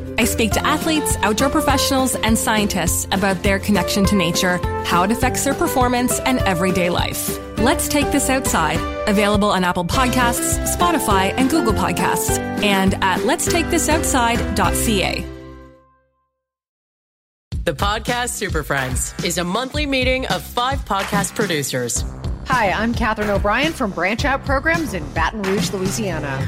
I 0.21 0.25
speak 0.25 0.51
to 0.51 0.63
athletes, 0.63 1.17
outdoor 1.21 1.49
professionals, 1.49 2.13
and 2.13 2.37
scientists 2.37 3.07
about 3.11 3.41
their 3.41 3.57
connection 3.57 4.05
to 4.05 4.15
nature, 4.15 4.57
how 4.85 5.01
it 5.01 5.09
affects 5.09 5.43
their 5.43 5.55
performance, 5.55 6.19
and 6.19 6.37
everyday 6.41 6.91
life. 6.91 7.39
Let's 7.57 7.87
Take 7.87 8.11
This 8.11 8.29
Outside, 8.29 8.77
available 9.09 9.49
on 9.49 9.63
Apple 9.63 9.83
Podcasts, 9.83 10.59
Spotify, 10.77 11.33
and 11.37 11.49
Google 11.49 11.73
Podcasts, 11.73 12.37
and 12.61 12.93
at 13.03 13.21
letstakethisoutside.ca. 13.21 15.25
The 17.63 17.73
Podcast 17.73 18.29
Super 18.29 18.61
Friends 18.61 19.15
is 19.23 19.39
a 19.39 19.43
monthly 19.43 19.87
meeting 19.87 20.27
of 20.27 20.43
five 20.43 20.85
podcast 20.85 21.33
producers. 21.33 22.05
Hi, 22.45 22.69
I'm 22.69 22.93
Katherine 22.93 23.31
O'Brien 23.31 23.73
from 23.73 23.89
Branch 23.89 24.23
Out 24.23 24.45
Programs 24.45 24.93
in 24.93 25.03
Baton 25.13 25.41
Rouge, 25.41 25.73
Louisiana. 25.73 26.47